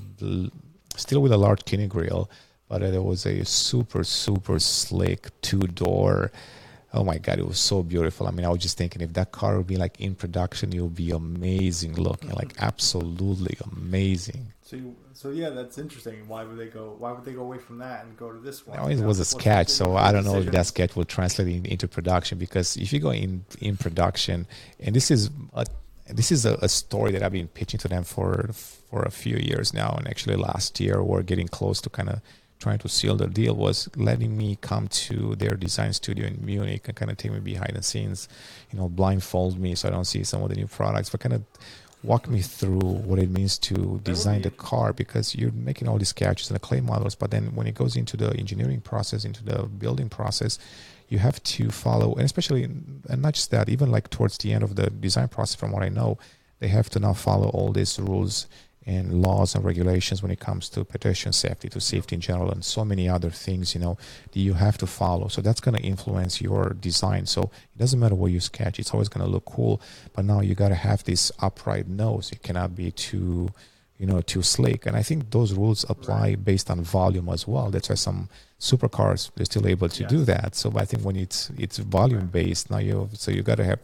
[0.97, 2.31] still with a large kidney grill,
[2.69, 6.33] but uh, there was a super, super slick two door.
[6.97, 8.27] Oh my god, it was so beautiful.
[8.27, 10.81] I mean, I was just thinking if that car would be like in production, it
[10.81, 12.65] would be amazing looking, like mm-hmm.
[12.65, 14.53] absolutely amazing.
[14.63, 16.27] So, you, so yeah, that's interesting.
[16.27, 16.97] Why would they go?
[16.99, 18.79] Why would they go away from that and go to this one?
[18.79, 21.67] No, it was a sketch, so I don't know if that sketch will translate in,
[21.67, 22.39] into production.
[22.39, 24.47] Because if you go in in production,
[24.81, 25.67] and this is a,
[26.09, 29.37] this is a, a story that I've been pitching to them for for a few
[29.37, 32.21] years now, and actually last year we're getting close to kind of
[32.59, 33.55] trying to seal the deal.
[33.55, 37.41] Was letting me come to their design studio in Munich and kind of take me
[37.41, 38.29] behind the scenes,
[38.71, 41.35] you know, blindfold me so I don't see some of the new products, but kind
[41.35, 41.43] of
[42.03, 46.11] walk me through what it means to design the car because you're making all these
[46.11, 49.43] sketches and the clay models but then when it goes into the engineering process into
[49.43, 50.59] the building process
[51.09, 54.63] you have to follow and especially and not just that even like towards the end
[54.63, 56.17] of the design process from what i know
[56.61, 58.47] they have to now follow all these rules
[58.87, 62.65] and laws and regulations when it comes to pedestrian safety to safety in general and
[62.65, 63.99] so many other things you know
[64.33, 65.27] that you have to follow.
[65.27, 67.27] So that's going to influence your design.
[67.27, 69.81] So it doesn't matter what you sketch it's always going to look cool.
[70.15, 72.31] But now you got to have this upright nose.
[72.31, 73.51] It cannot be too
[73.99, 77.71] you know too slick and i think those rules apply based on volume as well.
[77.71, 78.29] That's why some
[78.61, 80.55] supercars they're still able to do that.
[80.55, 83.81] So i think when it's it's volume based now you so you got to have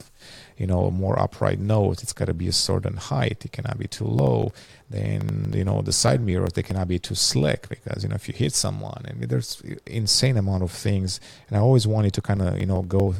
[0.59, 3.87] you know more upright nose it's got to be a certain height it cannot be
[3.87, 4.53] too low
[4.91, 8.29] then you know the side mirrors they cannot be too slick because you know if
[8.29, 12.23] you hit someone I mean there's insane amount of things and i always wanted to
[12.23, 13.15] kind of you know go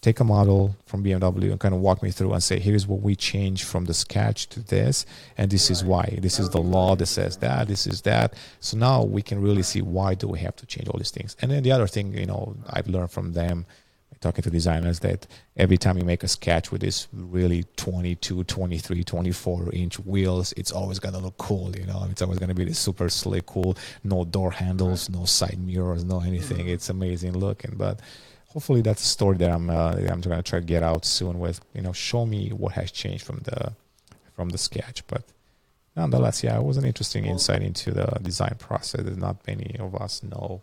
[0.00, 3.00] take a model from BMW and kind of walk me through and say, here's what
[3.00, 5.04] we changed from the sketch to this,
[5.36, 6.18] and this is why.
[6.22, 7.66] This is the law that says that.
[7.66, 8.34] This is that.
[8.60, 11.36] So now we can really see why do we have to change all these things.
[11.40, 13.66] And then the other thing, you know, I've learned from them,
[14.20, 19.04] talking to designers that every time you make a sketch with this really 22 23
[19.04, 22.06] 24 inch wheels it's always going to look cool you know?
[22.10, 26.04] It's always going to be this super slick cool no door handles no side mirrors
[26.04, 26.58] no anything.
[26.58, 26.68] Mm-hmm.
[26.68, 28.00] it's amazing looking but
[28.48, 31.38] hopefully that's a story that i'm uh, i'm going to try to get out soon
[31.38, 33.72] with you know show me what has changed from the
[34.34, 35.24] from the sketch but
[35.96, 39.02] nonetheless yeah it was an interesting insight into the design process.
[39.02, 40.62] That not many of us know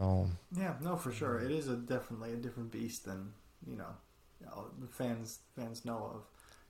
[0.00, 3.32] so yeah, no, for sure, it is a definitely a different beast than
[3.68, 3.86] you know,
[4.80, 6.22] the fans fans know of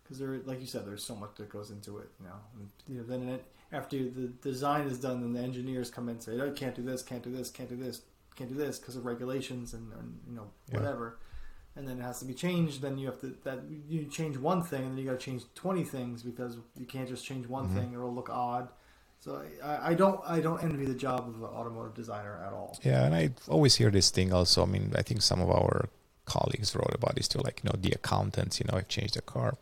[0.03, 2.09] because there, like you said, there's so much that goes into it.
[2.19, 5.91] You know, and, you know then it, after the design is done, then the engineers
[5.91, 8.03] come in and say, "Oh, can't do this, can't do this, can't do this,
[8.35, 11.19] can't do this" because of regulations and, and, you know whatever.
[11.19, 11.27] Yeah.
[11.77, 12.83] And then it has to be changed.
[12.83, 15.45] Then you have to that you change one thing, and then you got to change
[15.55, 17.77] twenty things because you can't just change one mm-hmm.
[17.77, 18.69] thing; it'll look odd.
[19.21, 22.79] So I, I, don't I don't envy the job of an automotive designer at all.
[22.83, 24.63] Yeah, and I always hear this thing also.
[24.63, 25.91] I mean, I think some of our
[26.25, 29.23] colleagues wrote about this too, like you know, the accountants, you know, have changed the
[29.23, 29.59] car.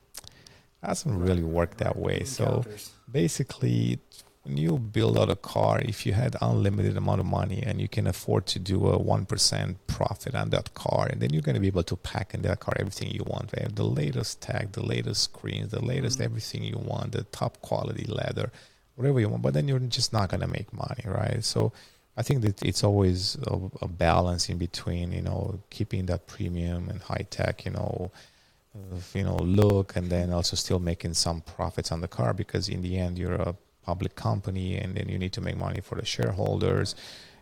[0.85, 2.23] Doesn't really work that way.
[2.23, 2.65] So
[3.11, 3.99] basically,
[4.45, 7.89] when you build out a car, if you had unlimited amount of money and you
[7.89, 11.57] can afford to do a one percent profit on that car, and then you're going
[11.57, 13.53] to be able to pack in that car everything you want.
[13.57, 13.75] Right?
[13.75, 16.27] The latest tag, the latest screens, the latest mm-hmm.
[16.27, 18.53] everything you want, the top quality leather
[18.99, 21.45] whatever you want, but then you're just not going to make money, right?
[21.45, 21.73] So
[22.17, 26.89] I think that it's always a, a, balance in between, you know, keeping that premium
[26.89, 28.11] and high tech, you know,
[29.15, 32.83] you know, look, and then also still making some profits on the car because in
[32.83, 36.05] the end you're a public company, and then you need to make money for the
[36.05, 36.97] shareholders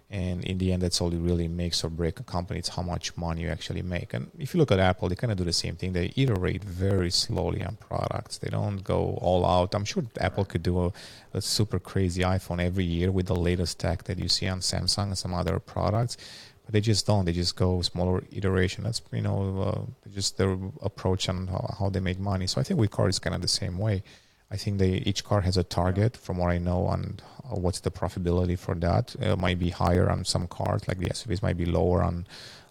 [0.09, 2.59] and in the end that's all it really makes or break a company.
[2.59, 4.15] It's how much money you actually make.
[4.15, 5.93] And if you look at apple they kind of do the same thing.
[5.93, 8.39] They iterate very slowly on products.
[8.39, 9.75] They don't go all out.
[9.75, 10.93] I'm sure apple could do a,
[11.35, 15.09] a super crazy iphone every year with the latest tech that you see on samsung
[15.09, 16.17] and some other products
[16.65, 17.25] but they just don't.
[17.25, 18.83] They just go smaller iteration.
[18.83, 22.49] That's you know uh, just their approach on how, how they make money.
[22.49, 24.03] So i think with cars it's kind of the same way
[24.51, 27.21] I think they each car has a target, from what I know, on
[27.51, 29.17] what's the profitability for that.
[29.19, 32.27] It might be higher on some cars, like the SUVs might be lower on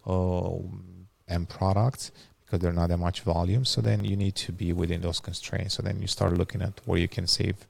[0.05, 0.57] uh,
[1.27, 2.11] M products
[2.45, 3.65] because they're not that much volume.
[3.65, 5.75] So then you need to be within those constraints.
[5.75, 7.67] So then you start looking at where you can save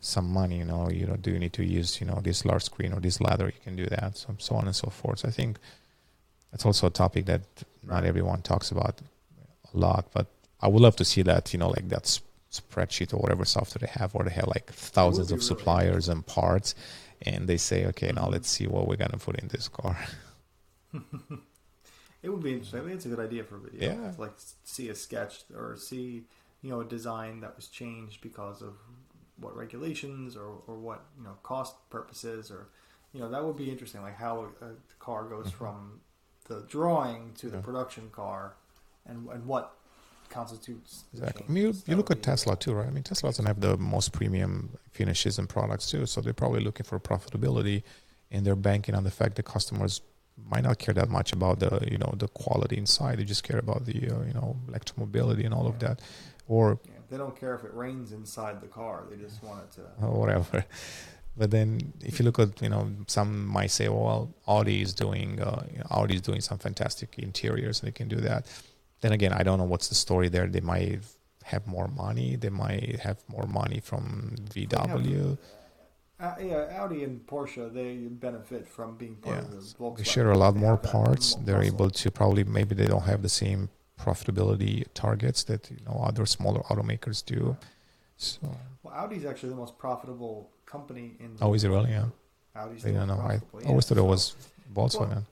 [0.00, 0.58] some money.
[0.58, 3.00] You know, you know, do you need to use you know this large screen or
[3.00, 3.46] this ladder?
[3.46, 4.18] You can do that.
[4.18, 5.20] So so on and so forth.
[5.20, 5.58] So I think
[6.50, 7.42] that's also a topic that
[7.82, 9.00] not everyone talks about
[9.72, 10.26] a lot, but
[10.60, 11.52] I would love to see that.
[11.52, 12.20] You know, like that's
[12.60, 16.74] spreadsheet or whatever software they have, or they have like thousands of suppliers and parts,
[17.22, 19.98] and they say, okay, now let's see what we're gonna put in this car.
[22.22, 22.80] it would be interesting.
[22.80, 23.92] I think it's a good idea for a video.
[23.92, 24.32] Yeah, like
[24.64, 26.24] see a sketch or see
[26.62, 28.74] you know a design that was changed because of
[29.38, 32.68] what regulations or, or what you know cost purposes or
[33.12, 35.56] you know that would be interesting like how a, a car goes mm-hmm.
[35.56, 36.00] from
[36.48, 37.62] the drawing to the yeah.
[37.62, 38.56] production car
[39.06, 39.75] and and what
[40.36, 41.04] constitutes.
[41.14, 41.46] Exactly.
[41.48, 42.86] I mean, you, you look at Tesla too, right?
[42.86, 46.60] I mean, Tesla doesn't have the most premium finishes and products too, so they're probably
[46.60, 47.82] looking for profitability,
[48.30, 50.02] and they're banking on the fact that customers
[50.52, 53.18] might not care that much about the you know the quality inside.
[53.18, 55.74] They just care about the uh, you know electromobility and all yeah.
[55.74, 56.00] of that,
[56.46, 59.04] or yeah, they don't care if it rains inside the car.
[59.10, 60.64] They just want it to or whatever.
[61.38, 65.38] But then, if you look at, you know, some might say, well, Audi is doing,
[65.38, 68.46] uh, you know, Audi is doing some fantastic interiors, and they can do that
[69.00, 70.46] then again, I don't know what's the story there.
[70.46, 71.00] They might
[71.44, 72.36] have more money.
[72.36, 75.38] They might have more money from VW.
[76.18, 79.42] Uh, yeah, Audi and Porsche they benefit from being part yeah.
[79.42, 79.98] of the Volkswagen.
[79.98, 81.34] They share a lot they more parts.
[81.34, 83.68] They're able to probably maybe they don't have the same
[84.00, 87.56] profitability targets that you know other smaller automakers do.
[88.16, 88.40] So
[88.82, 91.36] well, Audi's actually the most profitable company in.
[91.42, 91.90] Oh, is it really?
[91.90, 92.06] Yeah.
[92.56, 92.86] Audi's.
[92.86, 93.20] I don't know.
[93.20, 94.36] I yeah, always thought it was
[94.74, 95.10] Volkswagen.
[95.10, 95.26] Well,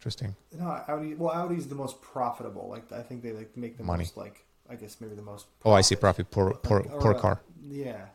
[0.00, 0.34] Interesting.
[0.58, 1.12] No, Audi.
[1.12, 2.70] Well, Audi's the most profitable.
[2.70, 4.04] Like I think they like make the Money.
[4.04, 5.44] most like I guess maybe the most.
[5.60, 5.66] Profit.
[5.66, 5.94] Oh, I see.
[5.94, 7.42] Profit per per, like, per car.
[7.68, 8.06] Yeah.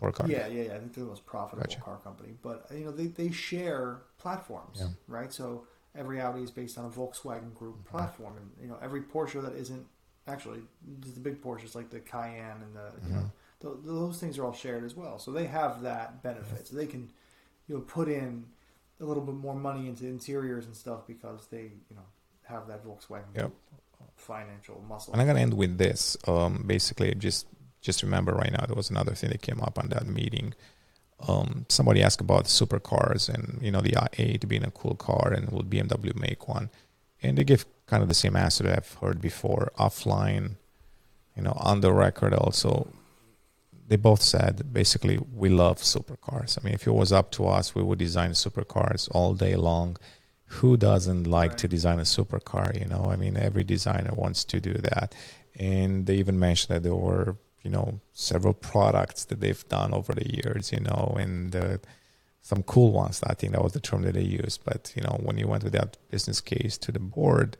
[0.00, 0.26] Per car.
[0.26, 0.74] Yeah, yeah, yeah.
[0.74, 1.82] I think they're the most profitable gotcha.
[1.82, 2.30] car company.
[2.40, 4.86] But you know, they they share platforms, yeah.
[5.06, 5.30] right?
[5.30, 7.94] So every Audi is based on a Volkswagen Group mm-hmm.
[7.94, 9.84] platform, and you know, every Porsche that isn't
[10.26, 10.60] actually
[11.14, 13.06] the big Porsches like the Cayenne and the mm-hmm.
[13.06, 13.30] you know
[13.70, 13.86] mm-hmm.
[13.86, 15.18] those things are all shared as well.
[15.18, 16.68] So they have that benefit.
[16.68, 17.10] So they can
[17.68, 18.46] you know put in
[19.00, 22.06] a little bit more money into interiors and stuff because they, you know,
[22.44, 23.52] have that Volkswagen yep.
[24.16, 25.12] financial muscle.
[25.12, 26.16] And I'm gonna end with this.
[26.26, 27.46] Um, basically, just
[27.80, 30.54] just remember right now there was another thing that came up on that meeting.
[31.28, 35.50] Um, somebody asked about supercars and you know the i8 being a cool car and
[35.50, 36.70] will BMW make one?
[37.22, 40.56] And they give kind of the same answer that I've heard before offline,
[41.36, 42.88] you know, on the record also
[43.88, 46.58] they both said basically we love supercars.
[46.58, 49.96] I mean, if it was up to us, we would design supercars all day long.
[50.58, 51.58] who doesn't like Right.
[51.58, 52.78] to design a supercar?
[52.78, 55.12] You know, I mean, every designer wants to do that,
[55.58, 60.12] and they even mentioned that there were you know several products that they've done over
[60.14, 60.70] the years.
[60.70, 61.78] You know, and uh,
[62.42, 63.20] some cool ones.
[63.24, 64.60] I think that was the term that they used.
[64.64, 67.56] But you know, when you went with that business case to the board,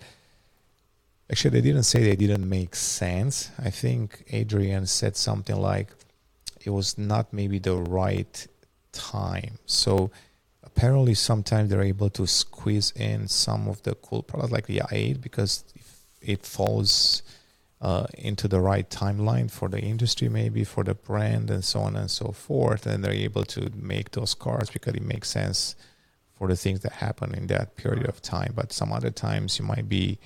[1.30, 3.50] actually, they didn't say they didn't make sense.
[3.58, 5.88] I think Adrian said something like
[6.64, 8.46] it was not maybe the right
[8.92, 9.58] time.
[9.66, 10.10] So
[10.62, 15.20] apparently, sometimes they're able to squeeze in some of the cool products like the i8
[15.20, 17.22] because if it falls
[17.80, 21.96] uh, into the right timeline for the industry, maybe for the brand, and so on
[21.96, 22.86] and so forth.
[22.86, 25.76] And they're able to make those cars because it makes sense
[26.38, 28.54] for the things that happen in that period of time.
[28.56, 30.18] But some other times, you might be,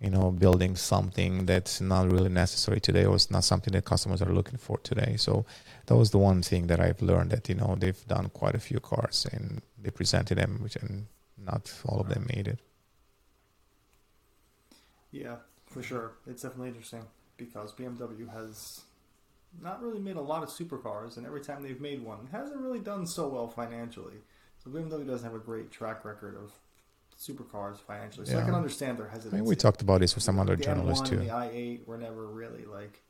[0.00, 4.22] you know, building something that's not really necessary today, or it's not something that customers
[4.22, 5.16] are looking for today.
[5.18, 5.44] So
[5.86, 8.58] that was the one thing that I've learned that you know they've done quite a
[8.58, 12.60] few cars and they presented them, which and not all of them made it.
[15.10, 15.36] Yeah,
[15.66, 16.12] for sure.
[16.26, 17.04] It's definitely interesting
[17.36, 18.82] because BMW has
[19.60, 22.78] not really made a lot of supercars, and every time they've made one, hasn't really
[22.78, 24.22] done so well financially.
[24.62, 26.52] So BMW doesn't have a great track record of
[27.20, 28.26] supercars financially.
[28.26, 30.56] So I can understand their hesitation I mean, we talked about this with some other
[30.56, 31.16] the journalists M1 too.
[31.18, 33.02] the i8 were never really like,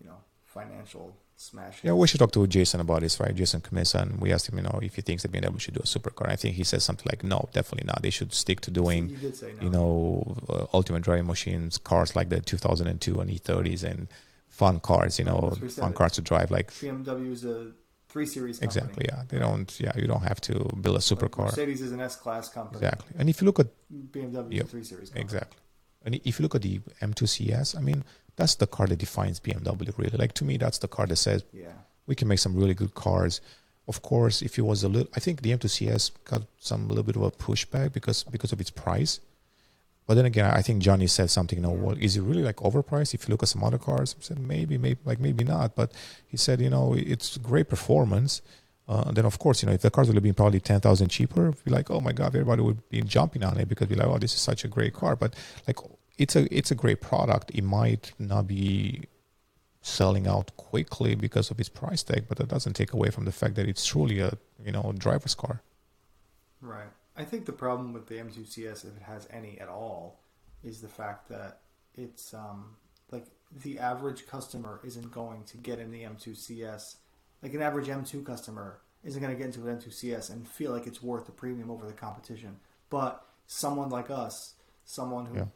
[0.00, 1.82] you know, financial smash.
[1.82, 3.34] Yeah, we should talk to Jason about this, right?
[3.34, 5.80] Jason Camisa, and we asked him, you know, if he thinks that BMW should do
[5.80, 6.28] a supercar.
[6.28, 8.02] I think he says something like, no, definitely not.
[8.02, 9.62] They should stick to doing, You no.
[9.64, 14.06] you know, uh, ultimate driving machines, cars like the 2002 and E30s, and
[14.48, 16.50] fun cars, you know, fun cars to drive.
[16.50, 17.72] Like BMW is a
[18.10, 18.66] three series company.
[18.82, 19.22] exactly, yeah.
[19.28, 20.52] They don't, yeah, you don't have to
[20.82, 21.44] build a Like supercar.
[21.46, 22.78] Mercedes is an S class company.
[22.84, 23.14] Exactly.
[23.18, 23.68] And if you look at
[24.12, 24.68] BMW Yep.
[24.68, 25.24] three series company.
[25.24, 25.58] Exactly.
[26.04, 28.04] And if you look at the M2 CS, I mean,
[28.36, 30.16] that's the car that defines BMW, really.
[30.16, 31.72] Like, to me, that's the car that says Yeah.
[32.06, 33.40] we can make some really good cars.
[33.86, 37.02] Of course, if it was a little, I think the M2 CS got some little
[37.04, 39.20] bit of a pushback because because of its price.
[40.10, 41.56] But then again, I think Jonny said something.
[41.56, 43.14] You know, well, is it really like overpriced?
[43.14, 45.76] If you look at some other cars, I said maybe, maybe, like maybe not.
[45.76, 45.92] But
[46.26, 48.42] he said, you know, it's great performance.
[48.88, 51.10] Uh, then of course, you know, if the cars would have been probably ten thousand
[51.10, 54.08] cheaper, be like, oh my god, everybody would be jumping on it because be like,
[54.08, 55.14] oh, this is such a great car.
[55.14, 55.36] But
[55.68, 55.78] like,
[56.18, 57.52] it's a it's a great product.
[57.54, 59.04] It might not be
[59.82, 63.32] selling out quickly because of its price tag, but that doesn't take away from the
[63.32, 64.32] fact that it's truly a
[64.64, 65.62] you know driver's car.
[66.60, 66.90] Right.
[67.20, 70.20] I think the problem with the M2 CS, if it has any at all,
[70.64, 71.60] is the fact that
[71.94, 72.76] it's um,
[73.10, 73.26] like
[73.64, 76.96] the average customer isn't going to get in the M2 CS.
[77.42, 80.72] Like an average M2 customer isn't going to get into an M2 CS and feel
[80.72, 82.56] like it's worth the premium over the competition.
[82.90, 84.54] But someone like us,
[84.84, 85.46] someone who Yeah.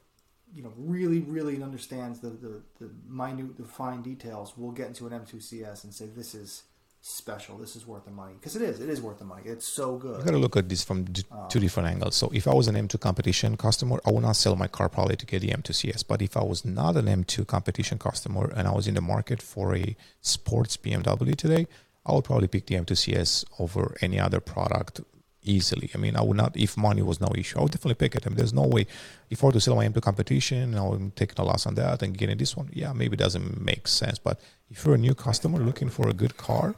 [0.55, 5.07] you know really really understands the, the the minute the fine details, will get into
[5.07, 6.65] an M2 CS and say this is
[7.07, 7.59] special.
[7.59, 8.81] This is worth the money because it is.
[8.81, 9.43] It is worth the money.
[9.45, 10.21] It's so good.
[10.21, 11.49] You got to look at this from d- uh.
[11.49, 12.15] two different angles.
[12.17, 15.17] So if I was an M2 competition customer, I would not sell my car probably
[15.17, 16.03] to get the M2 CS.
[16.03, 19.43] But if I was not an M2 competition customer and I was in the market
[19.43, 21.67] for a sports BMW today,
[22.07, 25.01] I would probably pick the M2 CS over any other product
[25.43, 25.91] easily.
[25.95, 28.27] I mean, I would not, if money was no issue, I would definitely pick it.
[28.27, 28.87] I mean, there's no way,
[29.29, 32.03] if I were to sell my M2 competition, I would take a loss on that
[32.03, 34.19] and getting this one, yeah, maybe it doesn't make sense.
[34.19, 34.41] But
[34.71, 36.77] if you're a new customer looking for a good car,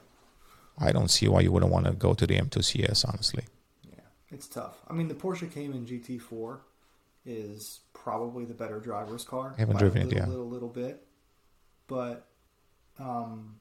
[0.79, 3.45] I don't see why you wouldn't want to go to the M2 CS, honestly.
[3.83, 4.01] Yeah,
[4.31, 4.77] it's tough.
[4.89, 6.59] I mean, the Porsche Cayman GT4
[7.25, 9.55] is probably the better driver's car.
[9.57, 10.29] I haven't driven a it, little, yeah.
[10.29, 11.07] Little, little bit,
[11.89, 12.29] but
[12.99, 13.57] um,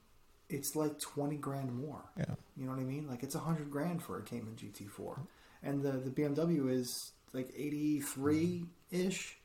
[0.48, 2.04] it's like twenty grand more.
[2.16, 2.34] Yeah.
[2.56, 3.08] You know what I mean?
[3.08, 5.18] Like it's a hundred grand for a Cayman GT4,
[5.62, 9.38] and the the BMW is like eighty three ish.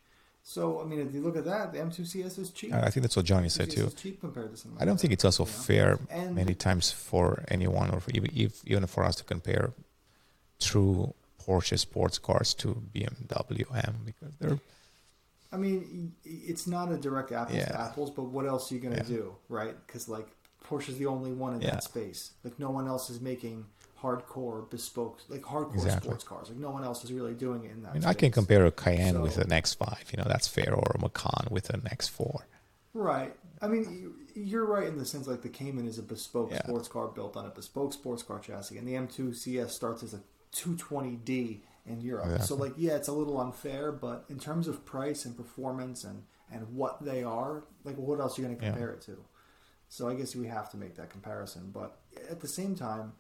[0.44, 2.74] So I mean, if you look at that, the M2 CS is cheap.
[2.74, 3.90] I think that's what Jonny said too.
[3.96, 4.68] cheap compared to.
[4.80, 5.58] I don't think it's also you know?
[5.58, 9.72] fair And- many times for anyone or for even, if, even for us to compare
[10.60, 11.14] true
[11.46, 14.60] Porsche sports cars to BMW M because they're
[15.54, 18.96] I mean, it's not a direct apples to apples, but what else are you going
[18.96, 19.18] to Yeah.
[19.18, 19.76] do, right?
[19.86, 20.28] Because like
[20.66, 21.72] Porsche is the only one in Yeah.
[21.72, 22.32] that space.
[22.44, 23.66] Like no one else is making
[24.02, 26.08] hardcore bespoke, like hardcore Exactly.
[26.10, 26.50] sports cars.
[26.50, 27.90] Like no one else is really doing it in that.
[27.90, 30.92] I mean I can compare a Cayenne with an X5, you know, that's fair, or
[30.96, 32.42] a Macan with an X4.
[32.94, 33.36] Right.
[33.62, 36.64] I mean, you- you're right in the sense like the Cayman is a bespoke Yeah.
[36.64, 40.14] sports car built on a bespoke sports car chassis, and the M2 CS starts as
[40.14, 40.22] a
[40.52, 42.42] 220D in Europe.
[42.42, 46.24] So like, yeah, it's a little unfair, but in terms of price and performance and
[46.54, 48.72] and what they are, like, what else are you going to Yeah.
[48.72, 49.24] compare it to?
[49.88, 51.72] So I guess we have to make that comparison.
[51.72, 51.98] But
[52.30, 53.14] at the same time,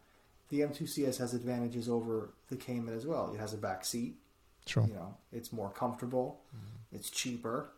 [0.51, 3.31] the M2 CS has advantages over the Cayman as well.
[3.33, 4.15] It has a back seat.
[4.65, 4.85] True.
[4.85, 6.41] You know, it's more comfortable.
[6.91, 7.71] It's cheaper.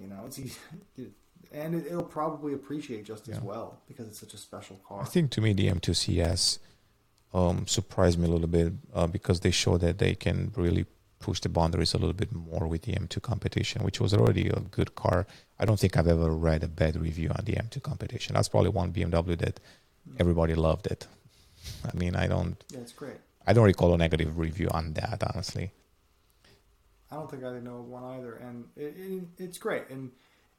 [0.00, 0.58] You know, it's easy,
[1.52, 5.02] and it, it'll probably appreciate just as well because it's such a special car.
[5.02, 6.60] I think to me the M2 CS
[7.34, 10.86] um, surprised me a little bit uh, because they show that they can really
[11.18, 14.60] push the boundaries a little bit more with the M2 competition, which was already a
[14.60, 15.26] good car.
[15.58, 18.34] I don't think I've ever read a bad review on the M2 competition.
[18.34, 19.58] That's probably one BMW that
[20.20, 21.08] everybody loved it.
[21.84, 22.62] I mean, I don't.
[22.70, 23.16] Yeah, it's great.
[23.46, 25.72] I don't recall a negative review on that, honestly.
[27.10, 29.88] I don't think I know one either, and it, it, it's great.
[29.88, 30.10] And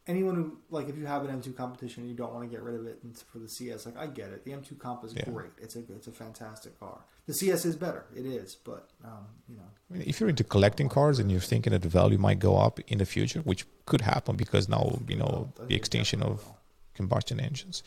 [0.07, 2.63] anyone who like, if you have an M2 competition and you don't want to get
[2.63, 2.99] rid of it
[3.31, 4.43] for the CS, like I get it.
[4.45, 5.25] The M2 comp is Yeah.
[5.25, 5.51] great.
[5.61, 6.97] It's a it's a fantastic car.
[7.27, 8.05] The CS is better.
[8.15, 11.39] It is, but um, you know, I mean, if you're into collecting cars and you're
[11.41, 14.97] thinking that the value might go up in the future, which could happen because now
[15.07, 16.43] you know well, I think the extinction of
[16.95, 17.83] combustion engines.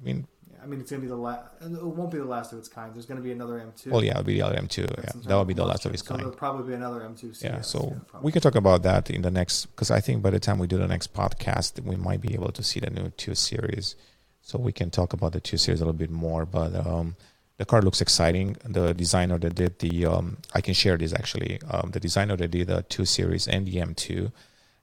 [0.00, 0.26] I mean,
[0.64, 1.44] I mean, it's gonna be the last.
[1.60, 2.94] It won't be the last of its kind.
[2.94, 3.90] There's gonna be another M2.
[3.92, 4.86] well, yeah, it'll be the other M2.
[4.96, 6.20] That's Yeah, that will be the last of its So kind.
[6.20, 7.42] there'll probably be another M2 CS.
[7.42, 7.78] yeah so
[8.08, 8.24] probably.
[8.26, 10.66] we can talk about that in the next because i think by the time we
[10.66, 13.94] do the next podcast we might be able to see the new 2 series
[14.40, 17.16] so we can talk about the 2 series a little bit more but um,
[17.58, 21.60] the car looks exciting the designer that did the um, i can share this actually
[21.70, 24.32] um, the designer that did the 2 series and the m2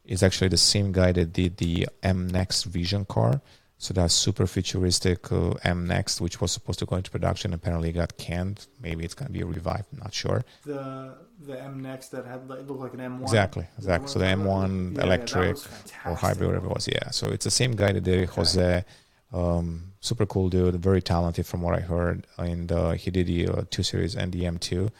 [0.05, 3.41] is actually the same guy that did the m next vision car
[3.81, 7.91] so that super futuristic uh, m next which was supposed to go into production apparently
[7.91, 12.09] got canned maybe it's going to be revived I'm not sure the the M next
[12.09, 13.21] that had like, looked like an M1.
[13.23, 14.09] Exactly, exactly.
[14.09, 15.67] So the M1 Yeah, yeah, electric was
[16.05, 16.87] or hybrid, whatever it was.
[16.87, 17.09] Yeah.
[17.11, 18.35] So it's the same guy that did Okay.
[18.35, 18.85] Jose.
[19.33, 23.47] Um, super cool dude, very talented from what I heard, and uh, he did the
[23.47, 24.91] uh, two series and the M2.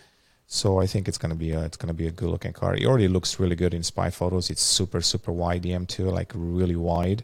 [0.48, 2.76] So I think it's gonna be a it's gonna be a good looking car.
[2.76, 4.49] It already looks really good in spy photos.
[4.49, 7.24] It's super super wide the M2, like really wide,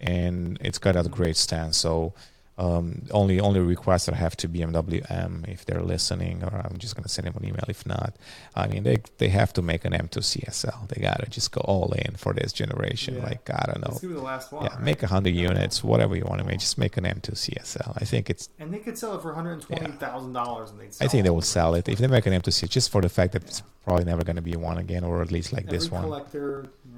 [0.00, 1.76] and it's got a great stance.
[1.78, 2.12] So
[2.56, 6.76] um, only only request that I have to BMW M if they're listening, or I'm
[6.78, 8.14] just gonna send them an email if not.
[8.56, 10.88] I mean, they they have to make an M2 CSL.
[10.88, 13.14] They gotta just go all in for this generation.
[13.18, 13.22] Yeah.
[13.26, 14.64] Like I don't know, It's gonna be the last one.
[14.64, 14.82] yeah, right?
[14.82, 16.58] make a hundred units, whatever you want to make.
[16.58, 17.92] Just make an M2 CSL.
[17.96, 18.48] I think it's.
[18.58, 20.90] and they could sell it for one hundred twenty thousand dollars, and they'd.
[21.00, 23.08] I think they will sell it if they make an M2 CSL, just for the
[23.08, 25.78] fact that it's probably never going to be one again, or at least like Every
[25.78, 26.02] this one.
[26.02, 26.97] collector, you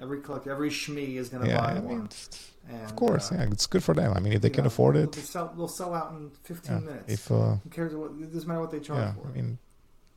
[0.00, 1.86] every collector, every shmee is gonna Yeah, buy I one.
[1.88, 2.08] mean,
[2.68, 4.12] and, of course, uh, yeah, it's good for them.
[4.14, 6.76] I mean, if they can know, afford it, They'll sell, they'll sell out in fifteen
[6.76, 6.84] yeah.
[6.84, 7.12] minutes.
[7.12, 8.10] If uh, Who cares what?
[8.12, 9.28] It doesn't matter what they charge yeah, for.
[9.28, 9.58] I mean,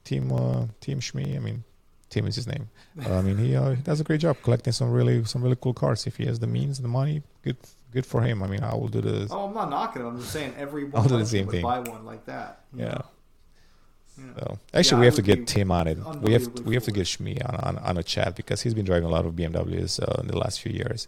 [0.03, 1.35] Team uh, Team Shmee.
[1.35, 1.63] I mean,
[2.09, 2.69] Tim is his name.
[3.03, 5.57] Uh, I mean, he, uh, he does a great job collecting some really some really
[5.59, 6.05] cool cars.
[6.05, 7.57] If he has the means, the money, good
[7.91, 8.43] good for him.
[8.43, 10.05] I mean, I will do the oh, I'm not knocking it.
[10.05, 11.63] I'm just saying every I'll one do the would same thing.
[11.63, 12.61] buy one like that.
[12.75, 12.85] yeah.
[12.85, 13.05] know?
[14.17, 14.23] Yeah.
[14.37, 15.97] So actually, Yeah, we have to get Tim on it.
[15.97, 17.05] We have unbelievably we have to get.
[17.07, 20.21] Shmee on, on on a chat because he's been driving a lot of BMWs uh,
[20.21, 21.07] in the last few years.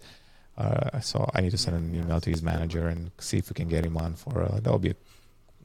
[0.57, 3.53] Uh, so I need to send an email to his manager and see if we
[3.53, 4.93] can get him on for uh, that would be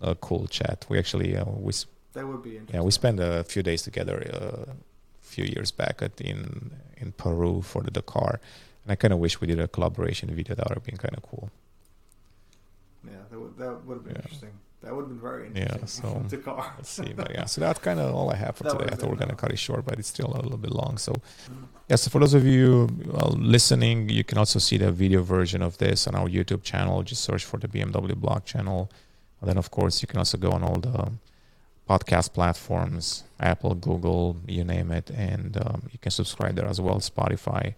[0.02, 0.84] a, a cool chat.
[0.88, 1.72] We actually uh, we
[2.12, 2.74] That would be interesting.
[2.74, 6.72] yeah we spent a few days together uh, a few years back at in
[7.02, 8.40] in Peru for the Dakar,
[8.84, 10.54] and I kind of wish we did a collaboration video.
[10.56, 11.48] That would have been kind of cool.
[13.06, 14.22] Yeah, that would that would have been Yeah.
[14.22, 14.54] interesting.
[14.82, 15.80] That would have been very interesting.
[15.80, 16.64] Yeah, so- to.
[16.78, 18.84] Let's see, but yeah, so that's kind of all I have for That today.
[18.92, 20.96] I thought we we're gonna cut it short, but it's still a little bit long.
[20.98, 21.66] So Mhm.
[21.88, 22.86] yeah, so for those of you
[23.36, 27.02] listening, you can also see the video version of this on our YouTube channel.
[27.02, 28.90] Just search for the BMW blog channel.
[29.40, 31.12] And then, of course, you can also go on all the
[31.88, 37.00] podcast platforms, Apple, Google, you name it, and um, you can subscribe there as well,
[37.00, 37.74] Spotify.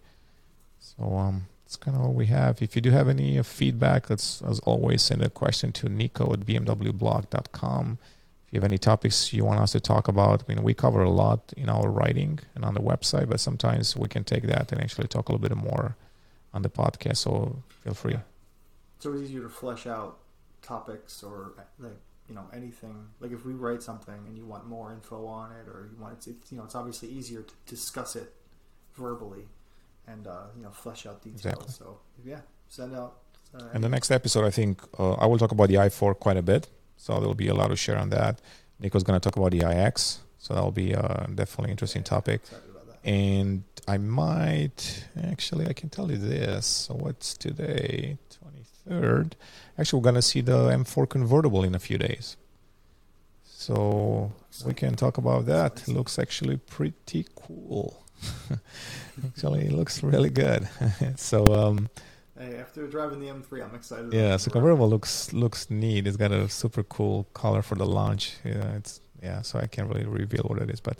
[0.81, 2.61] So um, that's kind of all we have.
[2.61, 6.31] If you do have any uh, feedback, let's, as always, send a question to nico
[6.32, 7.99] at bmwblog.com.
[8.47, 11.03] If you have any topics you want us to talk about, I mean, we cover
[11.03, 14.70] a lot in our writing and on the website, but sometimes we can take that
[14.70, 15.97] and actually talk a little bit more
[16.53, 17.19] on the podcast.
[17.19, 18.19] So feel free.
[18.97, 20.19] It's always easier to flesh out
[20.61, 21.97] topics or like
[22.28, 23.09] you know anything.
[23.19, 26.19] Like if we write something and you want more info on it, or you want
[26.19, 28.35] it's, it's you know it's obviously easier to discuss it
[28.94, 29.47] verbally
[30.07, 31.45] and uh, you know flesh out details.
[31.45, 31.69] Exactly.
[31.73, 33.19] So yeah, send out.
[33.55, 36.37] Uh, And the next episode, I think uh, I will talk about the i4 quite
[36.39, 36.69] a bit.
[36.97, 38.41] So there will be a lot to share on that.
[38.81, 40.20] Nico's going to talk about the iX.
[40.39, 42.41] So that will be uh, definitely interesting topic.
[42.43, 43.09] Excited about that.
[43.09, 46.66] And I might actually, I can tell you this.
[46.66, 48.19] So what's today?
[48.89, 49.33] 23rd.
[49.79, 52.37] Actually, we're going to see the M4 convertible in a few days.
[53.45, 54.33] So
[54.66, 55.83] we can talk about that.
[55.87, 58.02] It looks actually pretty cool.
[59.27, 60.69] actually, it looks really good.
[61.16, 61.89] so, um,
[62.39, 64.12] Hey, after driving the M3, I'm excited.
[64.12, 66.07] yeah, so convertible looks looks neat.
[66.07, 68.35] It's got a super cool color for the launch.
[68.44, 69.43] Yeah, it's yeah.
[69.43, 70.99] So I can't really reveal what it is, but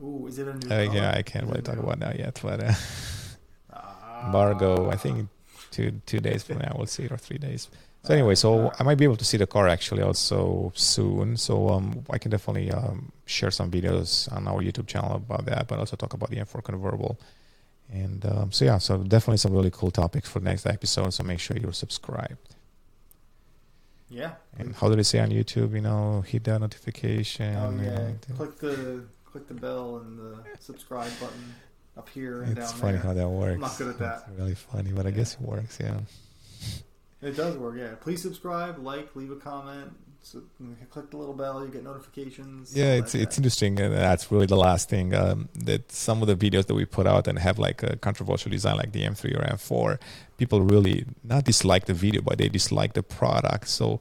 [0.00, 0.70] Ooh, is it a new?
[0.70, 1.82] uh, yeah, I can't Is really talk new?
[1.82, 2.38] about that yet.
[2.42, 2.72] But uh,
[3.72, 4.26] Ah.
[4.26, 5.28] embargo, I think
[5.70, 7.68] two two days from now we'll see it or three days.
[8.04, 11.36] So anyway, so I might be able to see the car actually also soon.
[11.36, 15.66] So um, I can definitely um, share some videos on our YouTube channel about that,
[15.68, 17.18] but also talk about the M4 convertible.
[17.92, 21.10] And um, so yeah, so definitely some really cool topics for the next episode.
[21.12, 22.54] So make sure you're subscribed.
[24.10, 24.32] Yeah.
[24.58, 25.72] And how do they say on YouTube?
[25.74, 27.54] You know, hit that notification.
[27.56, 28.10] Oh yeah.
[28.36, 31.54] Click the click the bell and the subscribe button
[31.96, 33.02] up here and It's down funny there.
[33.02, 33.54] how that works.
[33.54, 34.24] I'm not good at that.
[34.28, 35.78] It's really funny, but I guess it works.
[35.80, 36.00] Yeah.
[37.20, 37.94] It does work, yeah.
[38.00, 40.42] Please subscribe, like, leave a comment, so,
[40.90, 42.76] click the little bell, you get notifications.
[42.76, 43.38] Yeah, it's that it's jazz.
[43.38, 45.14] interesting, and that's really the last thing.
[45.14, 48.50] Um, that some of the videos that we put out and have like a controversial
[48.50, 49.98] design, like the M3 or M4,
[50.36, 53.68] people really not dislike the video, but they dislike the product.
[53.68, 54.00] So,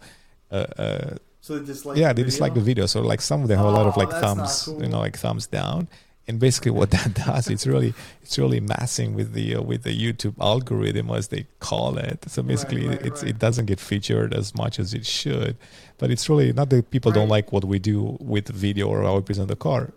[0.51, 2.87] uh, uh, So they dislike yeah, the they dislike the video.
[2.87, 4.99] So, like some of them have a lot of Oh, like not thumbs, you know,
[4.99, 5.87] like thumbs down.
[6.27, 9.95] And basically, what that does, it's really it's really messing with the uh, with the
[9.97, 12.25] YouTube algorithm, as they call it.
[12.29, 13.29] So basically, right, it's right.
[13.31, 15.57] it doesn't get featured as much as it should.
[15.97, 19.15] But it's really not that people don't like what we do with video or how
[19.15, 19.93] we present the car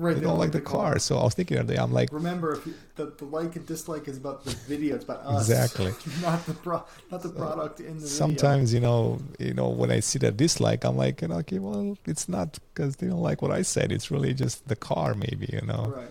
[0.00, 0.98] Right, they don't like the car.
[0.98, 3.54] So I was thinking the other day, I'm like, Remember, if you, the, the like
[3.56, 4.94] and dislike is about the video.
[4.94, 5.92] It's about us, Exactly.
[6.22, 10.00] not the pro, not the product in the sometimes you know, you know, when I
[10.00, 13.42] see that dislike, I'm like, you know, okay, well, it's not because they don't like
[13.42, 13.92] what I said.
[13.92, 15.92] It's really just the car, maybe, you know.
[15.94, 16.08] Right.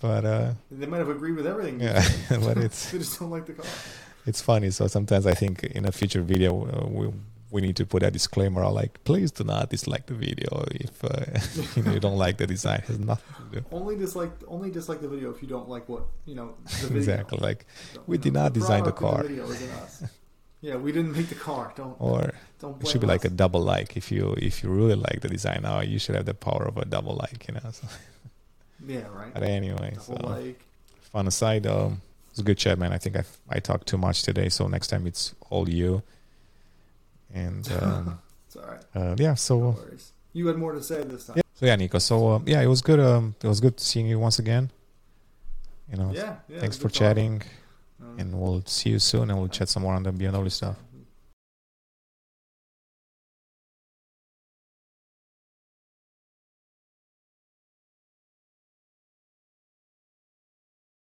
[0.00, 1.80] But uh, They might have agreed with everything.
[1.80, 2.06] yeah,
[2.46, 3.66] but it's they just don't like the car.
[4.26, 4.70] it's funny.
[4.70, 7.10] So sometimes I think in a future video, uh, we
[7.54, 11.24] we need to put a disclaimer like, please do not dislike the video if uh,
[11.76, 12.80] you, know, you don't like the design.
[12.80, 13.66] It has nothing to do.
[13.70, 16.56] Only dislike, only dislike the video if you don't like what you know.
[16.64, 16.98] The video.
[16.98, 17.38] Exactly.
[17.38, 17.64] Like,
[17.94, 19.22] Don't- we did know, not design the car.
[19.22, 19.46] video.
[20.60, 21.74] Yeah, we didn't make the car.
[21.76, 22.80] Don't or don't.
[22.80, 23.98] it should be blame like a double like.
[23.98, 26.78] If you if you really like the design, now you should have the power of
[26.78, 27.46] a double like.
[27.46, 27.70] You know.
[27.70, 27.86] So,
[28.86, 29.34] yeah, right.
[29.34, 30.64] but anyway, Double so like.
[31.12, 32.00] fun aside, um,
[32.30, 32.94] it's a good chat, man.
[32.94, 36.02] I think I I talked too much today, so next time it's all you.
[37.34, 38.80] And um, It's all right.
[38.94, 39.96] uh, yeah, so No uh.
[40.32, 41.36] You had more to say this time.
[41.36, 41.98] yeah, so yeah, Nico.
[41.98, 42.98] So um, yeah, it was good.
[43.00, 44.70] Um, it was good seeing you once again.
[45.90, 46.36] You know, Yeah.
[46.48, 47.42] yeah thanks for chatting,
[48.02, 50.76] Um, and we'll see you soon, and we'll chat some more on the BMW stuff.